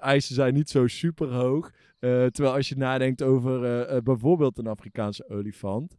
[0.00, 1.72] eisen zijn niet zo super hoog.
[1.98, 5.94] Eh, terwijl als je nadenkt over eh, eh, bijvoorbeeld een Afrikaanse olifant,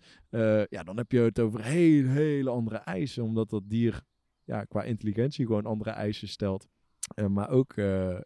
[0.70, 4.02] ja, dan heb je het over hele, hele andere eisen, omdat dat dier
[4.44, 6.68] ja, qua intelligentie gewoon andere eisen stelt.
[7.30, 7.74] Maar ook,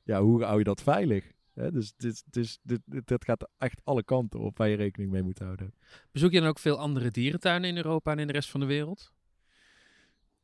[0.04, 1.32] ja, hoe hou je dat veilig?
[1.54, 1.72] Hè?
[1.72, 5.40] Dus dit, dit, dit, dit, gaat echt alle kanten op waar je rekening mee moet
[5.40, 5.74] houden.
[6.12, 8.66] Bezoek je dan ook veel andere dierentuinen in Europa en in de rest van de
[8.66, 9.14] wereld?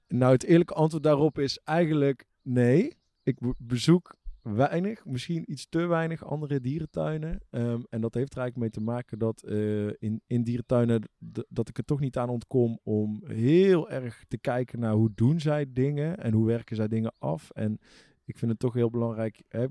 [0.07, 2.97] Nou, het eerlijke antwoord daarop is eigenlijk nee.
[3.23, 4.15] Ik be- bezoek
[4.55, 7.39] weinig, misschien iets te weinig andere dierentuinen.
[7.49, 11.09] Ehm, en dat heeft er eigenlijk mee te maken dat eh, in, in dierentuinen
[11.49, 15.39] dat ik er toch niet aan ontkom om heel erg te kijken naar hoe doen
[15.39, 17.49] zij dingen en hoe werken zij dingen af.
[17.49, 17.79] En
[18.29, 19.41] ik vind het toch heel belangrijk.
[19.47, 19.65] Hè,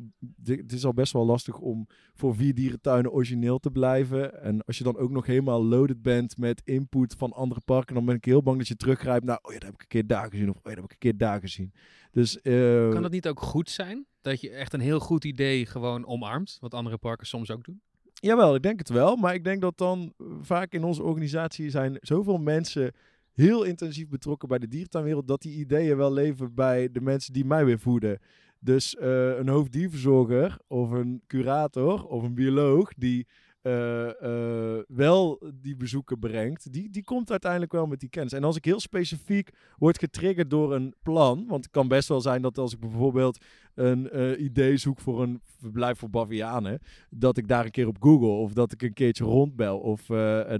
[0.44, 4.42] het is al best wel lastig om voor vier dierentuinen origineel te blijven.
[4.42, 8.04] En als je dan ook nog helemaal loaded bent met input van andere parken, dan
[8.04, 10.06] ben ik heel bang dat je teruggrijpt naar, oh ja, dat heb ik een keer
[10.06, 10.50] daar gezien.
[10.50, 11.72] Of oh ja, dat heb ik een keer daar gezien.
[12.10, 14.06] Dus, eh, Kan dat niet ook goed zijn?
[14.20, 17.80] Dat je echt een heel goed idee gewoon omarmt, wat andere parken soms ook doen?
[18.14, 19.16] Jawel, ik denk het wel.
[19.16, 22.92] Maar ik denk dat dan eh, vaak in onze organisatie zijn zoveel mensen
[23.38, 27.44] heel intensief betrokken bij de dierentuinwereld, dat die ideeën wel leven bij de mensen die
[27.44, 28.18] mij weer voeden.
[28.60, 33.26] Dus eh, een hoofddierverzorger of een curator of een bioloog die
[33.62, 38.32] eh, eh, wel die bezoeken brengt, die, die komt uiteindelijk wel met die kennis.
[38.32, 42.20] En als ik heel specifiek word getriggerd door een plan, want het kan best wel
[42.20, 43.44] zijn dat als ik bijvoorbeeld
[43.74, 46.80] een idee zoek voor een verblijf voor bavianen,
[47.10, 50.06] dat ik daar een keer op Google of dat ik een keertje rondbel of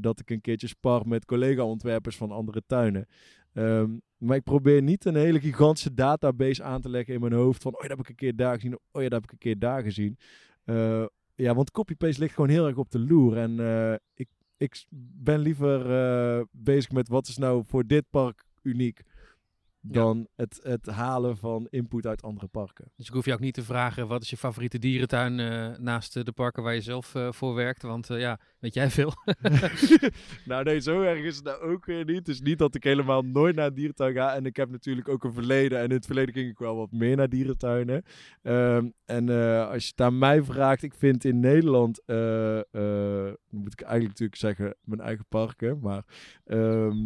[0.01, 3.07] dat ik een keertje spar met collega-ontwerpers van andere tuinen.
[3.59, 7.63] Ehm, maar ik probeer niet een hele gigantische database aan te leggen in mijn hoofd
[7.63, 9.33] van, oh ja, dat heb ik een keer daar gezien, oh ja, dat heb ik
[9.33, 10.19] een keer daar gezien.
[10.65, 13.37] Eh, ja, want copy-paste ligt gewoon heel erg op de loer.
[13.37, 14.85] En eh, ik, ik
[15.15, 19.03] ben liever eh, bezig met wat is nou voor dit park uniek.
[19.91, 22.91] Dan het, het halen van input uit andere parken.
[22.97, 26.25] Dus ik hoef je ook niet te vragen wat is je favoriete dierentuin eh, naast
[26.25, 27.83] de parken waar je zelf eh, voor werkt.
[27.83, 29.13] Want eh, ja, weet jij veel.
[30.45, 32.17] nou nee, zo erg is het nou ook weer niet.
[32.17, 34.35] Het is niet dat ik helemaal nooit naar een dierentuin ga.
[34.35, 35.79] En ik heb natuurlijk ook een verleden.
[35.79, 38.03] En in het verleden ging ik wel wat meer naar dierentuinen.
[38.43, 39.29] Ehm, en
[39.69, 42.03] als je het aan mij vraagt, ik vind in Nederland,
[43.51, 45.79] moet ik eigenlijk natuurlijk zeggen, mijn eigen parken.
[45.81, 46.05] Maar
[46.45, 46.97] ehm,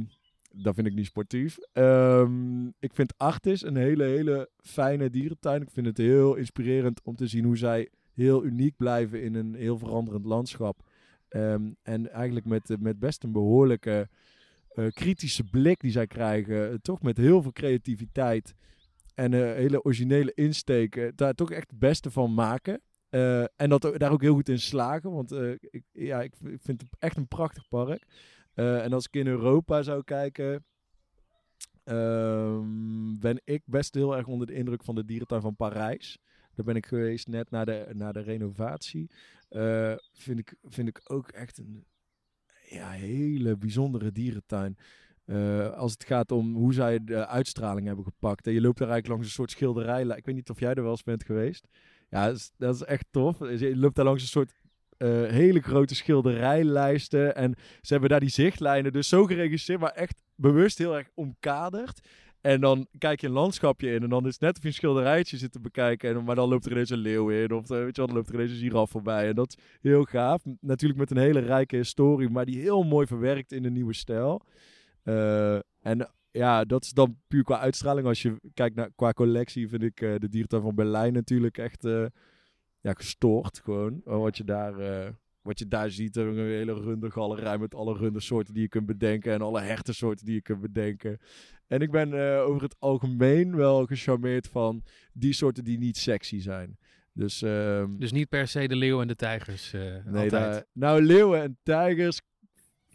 [0.55, 1.59] dat vind ik niet sportief.
[1.73, 5.63] Ehm, ik vind Artis een hele, hele fijne dierentuin.
[5.63, 9.55] Ik vind het heel inspirerend om te zien hoe zij heel uniek blijven in een
[9.55, 10.83] heel veranderend landschap.
[11.29, 14.09] Ehm, en eigenlijk met, eh, met best een behoorlijke
[14.75, 16.71] eh, kritische blik die zij krijgen.
[16.71, 18.55] eh, toch met heel veel creativiteit
[19.15, 21.17] en eh, hele originele insteken.
[21.17, 22.81] Daar toch echt het beste van maken.
[23.57, 25.11] En dat, daar ook heel goed in slagen.
[25.13, 28.07] Want ik, ja, ik vind het echt een prachtig park.
[28.55, 30.65] Eh, en als ik in Europa zou kijken,
[31.85, 36.19] ehm, ben ik best heel erg onder de indruk van de dierentuin van Parijs.
[36.55, 39.11] Daar ben ik geweest net na de, na de renovatie.
[39.49, 41.85] Eh, vind, ik, vind ik ook echt een
[42.69, 44.77] ja, hele bijzondere dierentuin.
[45.25, 48.47] Eh, als het gaat om hoe zij de uitstraling hebben gepakt.
[48.47, 50.03] En je loopt daar eigenlijk langs een soort schilderij.
[50.03, 51.69] Ik weet niet of jij er wel eens bent geweest.
[52.09, 53.39] Ja, dat is, dat is echt tof.
[53.39, 54.53] Je loopt daar langs een soort
[55.03, 57.37] eh, hele grote schilderijlijsten.
[57.37, 62.09] En ze hebben daar die zichtlijnen dus zo geregisseerd, maar echt bewust heel erg omkaderd.
[62.41, 64.75] En dan kijk je een landschapje in en dan is het net of je een
[64.75, 66.15] schilderijtje zit te bekijken.
[66.15, 68.17] En, maar dan loopt er ineens een leeuw in of eh, weet je wel, dan
[68.17, 69.29] loopt er ineens een giraf voorbij.
[69.29, 70.43] En dat is heel gaaf.
[70.61, 74.43] Natuurlijk met een hele rijke historie, maar die heel mooi verwerkt in een nieuwe stijl.
[75.03, 78.07] Eh, en ja, dat is dan puur qua uitstraling.
[78.07, 81.87] Als je kijkt naar qua collectie, vind ik de dierentuin van Berlijn natuurlijk echt
[82.83, 83.61] ja, gestoord.
[83.65, 85.11] Gewoon Eh, wat je daar, eh,
[85.43, 86.17] wat je daar ziet.
[86.17, 89.33] Een hele rundergalerij met alle rundersoorten die je kunt bedenken.
[89.33, 91.19] En alle hertensoorten die je kunt bedenken.
[91.67, 96.41] En ik ben eh, over het algemeen wel gecharmeerd van die soorten die niet sexy
[96.41, 96.79] zijn.
[97.13, 99.73] Dus, ehm, dus niet per se de leeuw en de tijgers.
[99.73, 102.21] eh Nee, daar- nou, leeuwen en tijgers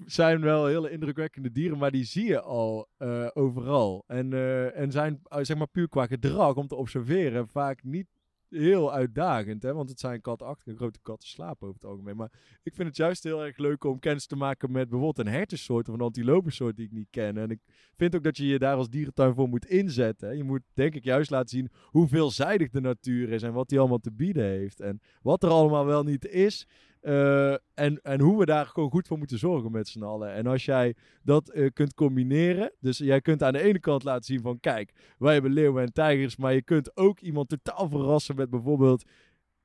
[0.05, 4.03] zijn wel hele indrukwekkende dieren, maar die zie je al eh, overal.
[4.07, 8.07] En, eh, en zijn, eh, zeg maar, puur qua gedrag om te observeren, vaak niet
[8.49, 9.63] heel uitdagend.
[9.63, 9.73] Hè?
[9.73, 12.15] Want het zijn katachtige grote katten slapen over het algemeen.
[12.15, 12.31] Maar
[12.63, 15.87] ik vind het juist heel erg leuk om kennis te maken met bijvoorbeeld een hertensoort
[15.87, 17.37] of een antilopensoort die ik niet ken.
[17.37, 17.59] En ik
[17.95, 20.37] vind ook dat je je daar als dierentuin voor moet inzetten.
[20.37, 23.79] Je moet denk ik juist laten zien hoe veelzijdig de natuur is en wat die
[23.79, 24.79] allemaal te bieden heeft.
[24.79, 26.67] En wat er allemaal wel niet is.
[27.07, 30.33] Eh, en, en hoe we daar gewoon goed voor moeten zorgen met z'n allen.
[30.33, 32.71] En als jij dat eh, kunt combineren.
[32.79, 35.93] Dus jij kunt aan de ene kant laten zien van kijk, wij hebben leeuwen en
[35.93, 36.37] tijgers.
[36.37, 39.03] Maar je kunt ook iemand totaal verrassen met bijvoorbeeld.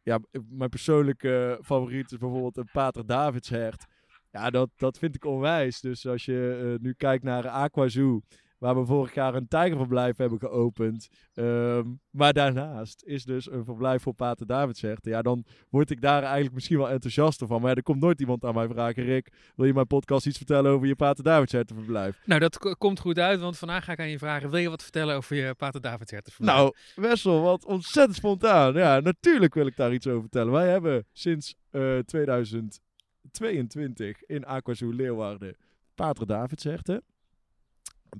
[0.03, 0.19] Ja,
[0.49, 3.85] mijn persoonlijke favoriet is bijvoorbeeld een Pater Davidshert.
[4.31, 5.81] Ja, dat, dat vind ik onwijs.
[5.81, 8.21] Dus als je eh, nu kijkt naar Aqua Zoo,
[8.63, 11.09] waar we vorig jaar een tijgerverblijf hebben geopend.
[11.35, 15.05] ehm, maar daarnaast is dus een verblijf voor Pater Davidshert.
[15.05, 17.61] Ja, dan word ik daar eigenlijk misschien wel enthousiaster van.
[17.61, 20.37] Maar ja, er komt nooit iemand aan mij vragen, Rick, wil je mijn podcast iets
[20.37, 22.21] vertellen over je Pater Davidshert-verblijf?
[22.25, 24.83] Nou, dat komt goed uit, want vandaag ga ik aan je vragen: wil je wat
[24.83, 26.57] vertellen over je Pater David hertenverblijf?
[26.57, 28.75] Nou, Wessel, wat ontzettend spontaan.
[28.75, 30.53] Ja, natuurlijk wil ik daar iets over vertellen.
[30.53, 35.57] Wij hebben sinds eh 2022 in Aquazoo Leeuwarden
[35.95, 37.03] Pater Davidsherten.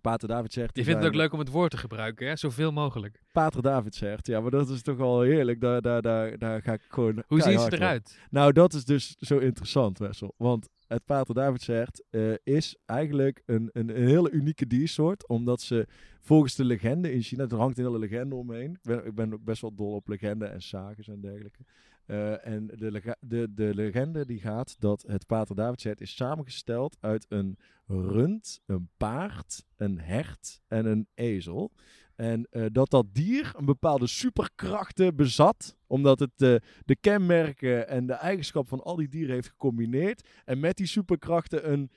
[0.01, 2.37] Pater Davidsherten je vindt het ook leuk om het woord te gebruiken, hè?
[2.37, 3.21] zoveel mogelijk.
[3.33, 5.61] Pater Davidshert, ja, maar dat is toch wel heerlijk.
[5.61, 7.73] Daar, daar, daar, daar ga ik gewoon Hoe zien ze op.
[7.73, 8.19] eruit?
[8.31, 10.35] Nou, dat is dus zo interessant, Wessel.
[10.37, 15.29] Want het Pater Davidshert eh is eigenlijk een, een, een hele unieke diersoort.
[15.29, 15.87] Omdat ze
[16.21, 18.71] volgens de legende in China, er hangt een hele legende omheen.
[18.71, 21.65] Ik ben, ik ben ook best wel dol op legenden en sages en dergelijke.
[22.07, 27.27] Eh, en de, de, de legende die gaat dat het Pater Davidshert is samengesteld uit
[27.29, 31.73] een rund, een paard, een hert en een ezel.
[32.17, 38.07] En eh, dat dat dier een bepaalde superkrachten bezat, omdat het eh, de kenmerken en
[38.07, 40.29] de eigenschappen van al die dieren heeft gecombineerd.
[40.45, 41.91] En met die superkrachten een,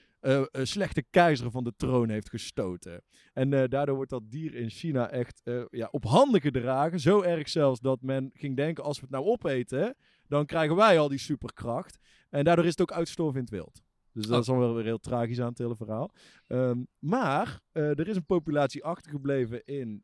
[0.51, 3.03] een slechte keizer van de troon heeft gestoten.
[3.33, 6.99] En eh, daardoor wordt dat dier in China echt ja, op handen gedragen.
[6.99, 9.95] Zo erg zelfs dat men ging denken, als we het nou opeten,
[10.27, 11.97] dan krijgen wij al die superkracht.
[12.29, 13.81] En daardoor is het ook uitgestorven in het wild.
[14.11, 14.39] Dus dat Oh.
[14.39, 16.11] is dan wel weer heel tragisch aan het hele verhaal.
[16.47, 20.03] Ehm, maar er is een populatie achtergebleven in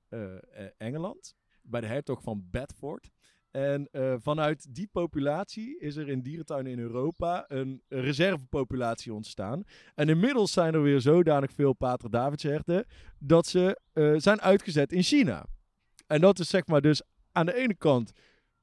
[0.77, 1.35] Engeland.
[1.61, 3.09] Bij de hertog van Bedford.
[3.51, 9.63] En eh, vanuit die populatie is er in dierentuinen in Europa een reservepopulatie ontstaan.
[9.95, 12.85] En inmiddels zijn er weer zodanig veel Pater Davidsherten
[13.19, 15.45] dat ze eh, zijn uitgezet in China.
[16.07, 18.11] En dat is zeg maar dus aan de ene kant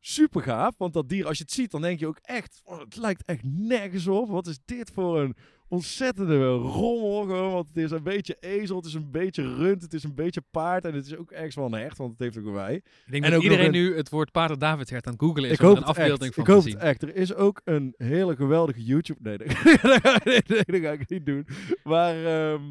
[0.01, 0.75] super gaaf.
[0.79, 3.25] Want dat dier, als je het ziet, dan denk je ook echt, oh, het lijkt
[3.25, 4.29] echt nergens op.
[4.29, 5.37] Wat is dit voor een
[5.69, 7.53] ontzettende rommel gewoon.
[7.53, 10.43] Want het is een beetje ezel, het is een beetje rund, het is een beetje
[10.51, 10.85] paard.
[10.85, 12.75] En het is ook ergens wel een hecht, want het heeft ook een wij.
[12.75, 15.55] Ik denk En dat ook iedereen nu het woord Pater Davidshert aan het googlen is
[15.55, 16.35] ik om hoop een afbeelding echt.
[16.35, 16.79] van ik hoop te zien.
[16.79, 17.03] het echt.
[17.03, 19.21] Er is ook een hele geweldige YouTube...
[19.23, 19.39] Nee,
[19.83, 21.47] dat, nee, dat ga ik niet doen.
[21.83, 22.63] Maar ehm,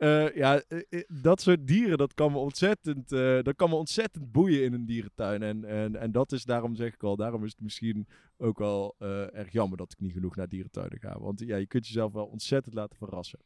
[0.00, 3.08] eh, ja, eh, eh, dat soort dieren, dat kan me ontzettend,
[3.44, 5.42] dat kan me ontzettend boeien in een dierentuin.
[5.42, 8.94] En, en, en dat is, daarom zeg ik al, daarom is het misschien ook wel
[9.32, 11.18] erg jammer dat ik niet genoeg naar dierentuinen ga.
[11.18, 13.38] Want ja, je kunt jezelf wel ontzettend laten verrassen.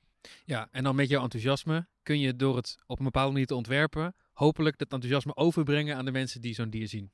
[0.44, 3.54] Ja, en dan met jouw enthousiasme kun je door het op een bepaalde manier te
[3.54, 7.10] ontwerpen, hopelijk dat enthousiasme overbrengen aan de mensen die zo'n dier zien.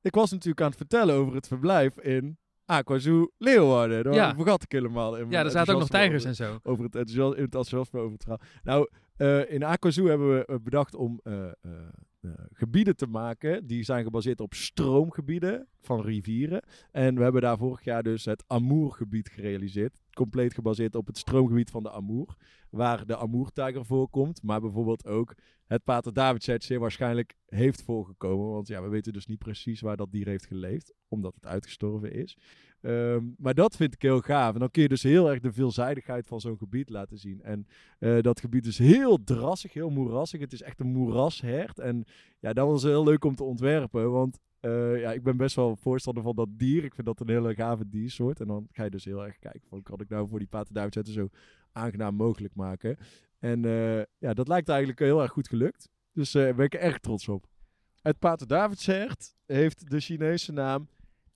[0.00, 4.04] Ik was natuurlijk aan het vertellen over het verblijf in Aquazoo Leeuwarden.
[4.04, 4.34] Daar Ja.
[4.34, 5.16] vergat ik helemaal.
[5.16, 6.58] In Ja, er zaten ook nog tijgers over- en zo.
[6.70, 8.40] over het enthousiasme, in het enthousiasme over het verhaal.
[8.62, 11.44] Nou, eh, in Aquazoo hebben we eh, bedacht om eh,
[12.52, 13.66] gebieden te maken.
[13.66, 16.62] Die zijn gebaseerd op stroomgebieden van rivieren.
[16.90, 20.00] En we hebben daar vorig jaar dus het Amourgebied gerealiseerd.
[20.12, 22.36] Compleet gebaseerd op het stroomgebied van de Amour.
[22.70, 24.42] Waar de Amourtijger voorkomt.
[24.42, 25.34] Maar bijvoorbeeld ook
[25.72, 28.50] het Pater Davidshertz zeer waarschijnlijk heeft voorgekomen.
[28.50, 30.92] Want ja, we weten dus niet precies waar dat dier heeft geleefd.
[31.08, 32.36] Omdat het uitgestorven is.
[32.80, 34.54] Ehm, maar dat vind ik heel gaaf.
[34.54, 37.42] En dan kun je dus heel erg de veelzijdigheid van zo'n gebied laten zien.
[37.42, 37.66] En
[37.98, 40.40] eh, dat gebied is heel drassig, heel moerassig.
[40.40, 41.78] Het is echt een moerashert.
[41.78, 42.04] En
[42.40, 44.10] ja, dat was heel leuk om te ontwerpen.
[44.10, 46.84] Want eh, ja, ik ben best wel voorstander van dat dier.
[46.84, 48.40] Ik vind dat een hele gave diersoort.
[48.40, 51.12] En dan ga je dus heel erg kijken van, kan ik nou voor die paterduitzetten
[51.12, 51.28] zo
[51.72, 52.96] aangenaam mogelijk maken.
[53.42, 55.88] En eh, ja, dat lijkt eigenlijk heel erg goed gelukt.
[56.12, 57.46] Dus eh, daar ben ik er erg trots op.
[58.02, 60.88] Het Pater Davidshert heeft de Chinese naam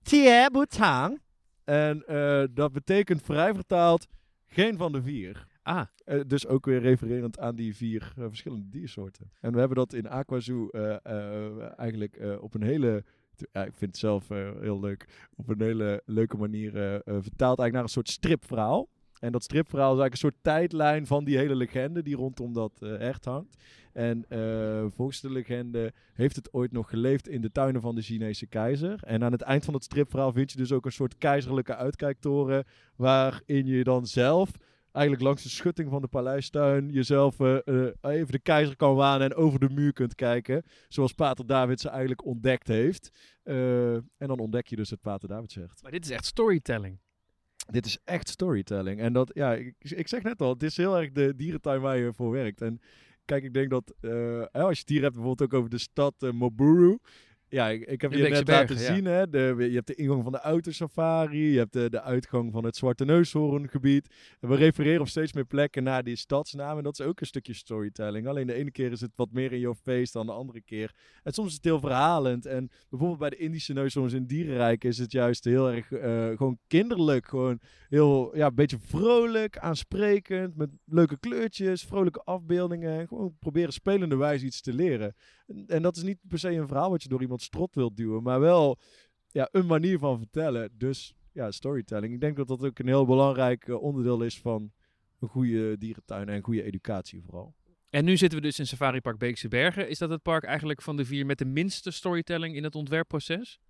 [0.03, 1.21] Tie Butang.
[1.65, 4.07] En eh, dat betekent vrij vertaald
[4.47, 5.47] geen van de vier.
[5.63, 9.31] Ah, Eh, dus ook weer refererend aan die vier eh, verschillende diersoorten.
[9.41, 13.05] En we hebben dat in Aquazoo eh, eh, eigenlijk eh, op een hele...
[13.53, 15.29] Ja, ik vind het zelf eh, heel leuk.
[15.37, 18.89] Op een hele leuke manier eh, eh, vertaald eigenlijk naar een soort stripverhaal.
[19.21, 22.73] En dat stripverhaal is eigenlijk een soort tijdlijn van die hele legende die rondom dat
[22.81, 23.57] eh echt hangt.
[23.97, 28.03] En eh, volgens de legende heeft het ooit nog geleefd in de tuinen van de
[28.03, 29.03] Chinese keizer.
[29.03, 32.65] En aan het eind van het stripverhaal vind je dus ook een soort keizerlijke uitkijktoren.
[32.97, 34.51] Waarin je dan zelf
[34.93, 37.57] eigenlijk langs de schutting van de paleistuin jezelf eh,
[38.01, 40.63] even de keizer kan wanen en over de muur kunt kijken.
[40.89, 43.11] Zoals Pater David ze eigenlijk ontdekt heeft.
[43.43, 45.83] En dan ontdek je dus het Pater David zegt.
[45.83, 46.99] maar dit is echt storytelling.
[47.67, 49.01] Dit is echt storytelling.
[49.01, 51.97] En dat, ja, ik, ik zeg net al, het is heel erg de dierentuin waar
[51.97, 52.61] je voor werkt.
[52.61, 52.81] En
[53.25, 56.15] kijk, ik denk dat eh, als je het hier hebt, bijvoorbeeld ook over de stad
[56.23, 56.99] eh, Moburu.
[57.49, 58.95] Ja, ik, ik heb In je net laten ja.
[58.95, 59.05] zien.
[59.05, 61.53] Hè, de, je hebt de ingang van de autosafari.
[61.53, 64.15] Je hebt de, de uitgang van het Zwarte Neushoorngebied.
[64.41, 66.77] En we refereren op steeds meer plekken naar die stadsnamen.
[66.77, 68.27] En dat is ook een stukje storytelling.
[68.27, 70.95] Alleen de ene keer is het wat meer in your face dan de andere keer.
[71.23, 72.47] En soms is het heel verhalend.
[72.47, 76.59] En bijvoorbeeld bij de Indische neushoorns in Dierenrijk is het juist heel erg eh, gewoon
[76.67, 77.29] kinderlijk.
[77.29, 80.57] Gewoon heel, ja, een beetje vrolijk, aansprekend.
[80.57, 82.99] Met leuke kleurtjes, vrolijke afbeeldingen.
[82.99, 85.15] En gewoon proberen spelende wijze iets te leren.
[85.47, 87.97] En, en dat is niet per se een verhaal wat je door iemand strot wilt
[87.97, 88.23] duwen.
[88.23, 88.79] Maar wel
[89.31, 90.71] ja, een manier van vertellen.
[90.73, 92.15] Dus ja, storytelling.
[92.15, 94.73] Ik denk dat dat ook een heel belangrijk eh, onderdeel is van
[95.21, 97.55] een goede dierentuin en een goede educatie vooral.
[97.91, 99.89] En nu zitten we dus in Safari Park Beekse Bergen.
[99.89, 103.61] Is dat het park eigenlijk van de vier met de minste storytelling in het ontwerpproces?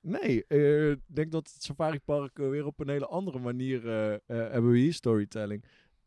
[0.00, 3.82] Nee, eh, ik denk dat het Safari Park eh, weer op een hele andere manier
[4.26, 5.64] hebben we hier storytelling.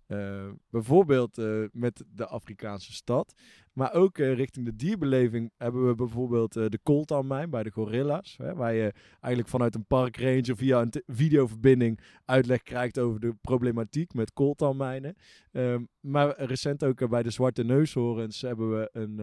[0.08, 3.34] Eh, bijvoorbeeld eh, met de Afrikaanse stad.
[3.74, 8.38] Maar ook eh, richting de dierbeleving hebben we bijvoorbeeld de Coltan-mijn bij de gorilla's.
[8.38, 14.14] Hè, waar je eigenlijk vanuit een parkranger via een videoverbinding uitleg krijgt over de problematiek
[14.14, 15.16] met coltanmijnen.
[15.52, 19.18] Ehm maar recent ook bij de Zwarte Neushoorns hebben we een,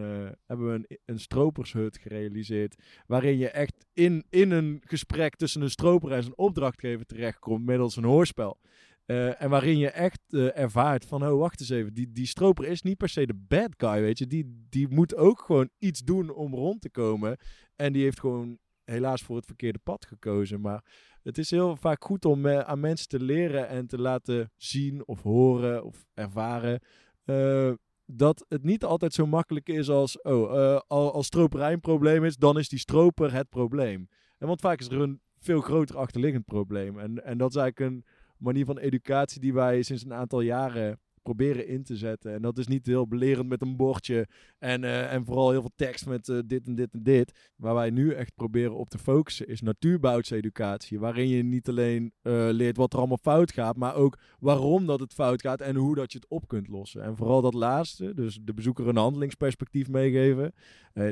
[0.45, 2.75] hebben we een stropershut gerealiseerd.
[3.07, 7.95] Waarin je echt in, in een gesprek tussen een stroper en zijn opdrachtgever terechtkomt middels
[7.95, 8.59] een hoorspel.
[9.05, 12.65] Eh, en waarin je echt eh, ervaart van, oh wacht eens even, die, die stroper
[12.67, 14.27] is niet per se de bad guy, weet je.
[14.27, 17.37] Die, die moet ook gewoon iets doen om rond te komen.
[17.75, 20.61] En die heeft gewoon helaas voor het verkeerde pad gekozen.
[20.61, 20.83] Maar
[21.23, 25.07] het is heel vaak goed om eh, aan mensen te leren en te laten zien
[25.07, 26.79] of horen of ervaren...
[28.05, 32.35] dat het niet altijd zo makkelijk is als, oh, al- als stroperij een probleem is,
[32.35, 34.07] dan is die stroper het probleem.
[34.37, 36.99] En want vaak is er een veel groter achterliggend probleem.
[36.99, 38.05] En, en dat is eigenlijk een
[38.43, 42.33] manier van educatie die wij sinds een aantal jaren proberen in te zetten.
[42.33, 44.27] En dat is niet heel belerend met een bordje
[44.59, 47.51] en, eh, en vooral heel veel tekst met eh, dit en dit en dit.
[47.55, 50.99] Waar wij nu echt proberen op te focussen is natuurbouwseducatie.
[50.99, 54.99] Waarin je niet alleen eh, leert wat er allemaal fout gaat, maar ook waarom dat
[54.99, 57.03] het fout gaat en hoe dat je het op kunt lossen.
[57.03, 60.53] En vooral dat laatste, dus de bezoeker een handelingsperspectief meegeven.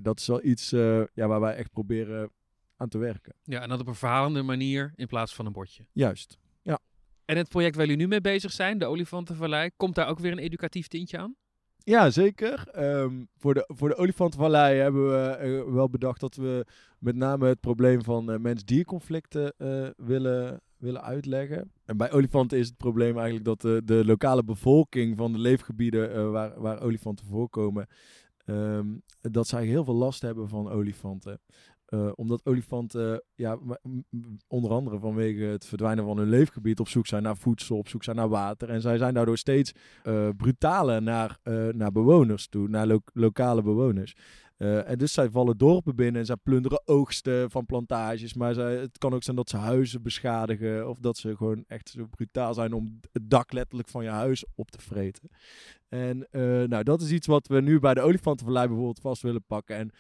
[0.01, 0.69] dat is wel iets
[1.13, 2.31] ja, waar wij echt proberen
[2.75, 3.33] aan te werken.
[3.43, 5.85] Ja, en dat op een verhalende manier in plaats van een bordje.
[5.91, 6.40] Juist.
[7.31, 10.31] En het project waar jullie nu mee bezig zijn, de Olifantenvallei, komt daar ook weer
[10.31, 11.35] een educatief tintje aan?
[11.77, 12.67] Ja, zeker.
[12.71, 16.65] Ehm, voor, de, voor de Olifantenvallei hebben we uh, wel bedacht dat we
[16.99, 21.71] met name het probleem van uh, mens-dierconflicten uh, willen, willen uitleggen.
[21.85, 26.31] En bij olifanten is het probleem eigenlijk dat de, de lokale bevolking van de leefgebieden
[26.31, 27.87] waar, waar olifanten voorkomen,
[28.45, 31.39] um, dat zij heel veel last hebben van olifanten.
[31.93, 33.57] Uh, omdat olifanten, ja,
[34.47, 38.03] onder andere vanwege het verdwijnen van hun leefgebied, op zoek zijn naar voedsel, op zoek
[38.03, 38.69] zijn naar water.
[38.69, 39.71] En zij zijn daardoor steeds
[40.03, 44.15] uh, brutaler naar, uh, naar bewoners toe, naar lo lokale bewoners.
[44.57, 48.33] en dus zij vallen dorpen binnen en zij plunderen oogsten van plantages.
[48.33, 50.89] Maar zij, het kan ook zijn dat ze huizen beschadigen.
[50.89, 54.45] Of dat ze gewoon echt zo brutaal zijn om het dak letterlijk van je huis
[54.55, 55.29] op te vreten.
[55.89, 56.27] En
[56.69, 59.75] nou, dat is iets wat we nu bij de olifantenvallei bijvoorbeeld vast willen pakken.
[59.75, 59.91] En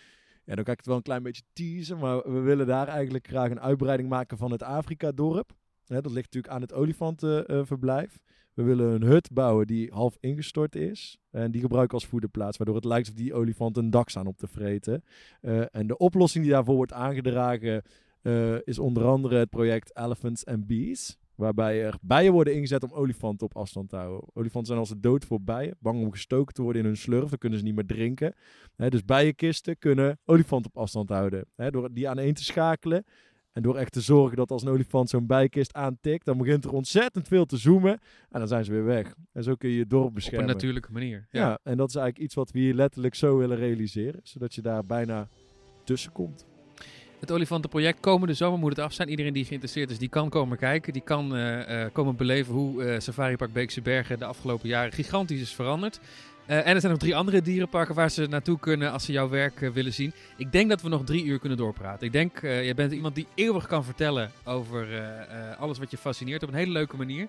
[0.51, 3.27] ja, dan kan ik het wel een klein beetje teasen, maar we willen daar eigenlijk
[3.27, 5.51] graag een uitbreiding maken van het Afrika-dorp.
[5.85, 8.19] dat ligt natuurlijk aan het olifantenverblijf.
[8.53, 11.17] we willen een hut bouwen die half ingestort is.
[11.29, 14.37] En die gebruiken als voederplaats, waardoor het lijkt alsof die olifanten een dak staan op
[14.37, 15.03] te vreten.
[15.41, 17.83] Uh, en de oplossing die daarvoor wordt aangedragen
[18.21, 21.17] uh, is onder andere het project Elephants and Bees.
[21.35, 24.29] Waarbij er bijen worden ingezet om olifanten op afstand te houden.
[24.33, 25.75] Olifanten zijn als de dood voor bijen.
[25.79, 27.29] Bang om gestoken te worden in hun slurf.
[27.29, 28.33] Dan kunnen ze niet meer drinken.
[28.75, 31.45] dus bijenkisten kunnen olifanten op afstand houden.
[31.55, 33.05] door die aan één te schakelen.
[33.51, 36.71] En door echt te zorgen dat als een olifant zo'n bijenkist aantikt, dan begint er
[36.71, 37.99] ontzettend veel te zoomen.
[38.29, 39.15] En dan zijn ze weer weg.
[39.31, 40.43] En zo kun je je dorp beschermen.
[40.43, 41.27] Op een natuurlijke manier.
[41.31, 41.47] Ja.
[41.47, 44.19] ja, en dat is eigenlijk iets wat we hier letterlijk zo willen realiseren.
[44.23, 45.27] Zodat je daar bijna
[45.83, 46.45] tussen komt.
[47.21, 49.09] Het Olifantenproject komende zomer moet het af zijn.
[49.09, 50.93] Iedereen die geïnteresseerd is, die kan komen kijken.
[50.93, 55.41] Die kan uh, komen beleven hoe uh, Safari Park Beekse Bergen de afgelopen jaren gigantisch
[55.41, 55.99] is veranderd.
[56.45, 59.59] En er zijn nog drie andere dierenparken waar ze naartoe kunnen als ze jouw werk
[59.59, 60.13] willen zien.
[60.37, 62.05] Ik denk dat we nog drie uur kunnen doorpraten.
[62.07, 64.87] Ik denk, jij bent iemand die eeuwig kan vertellen over
[65.59, 67.27] alles wat je fascineert op een hele leuke manier.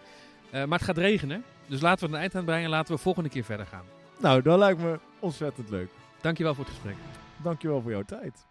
[0.53, 3.29] maar het gaat regenen, dus laten we een eind aan brengen en laten we volgende
[3.29, 3.85] keer verder gaan.
[4.19, 5.89] Nou, dat lijkt me ontzettend leuk.
[6.21, 6.97] Dankjewel voor het gesprek.
[7.43, 8.51] Dankjewel voor jouw tijd.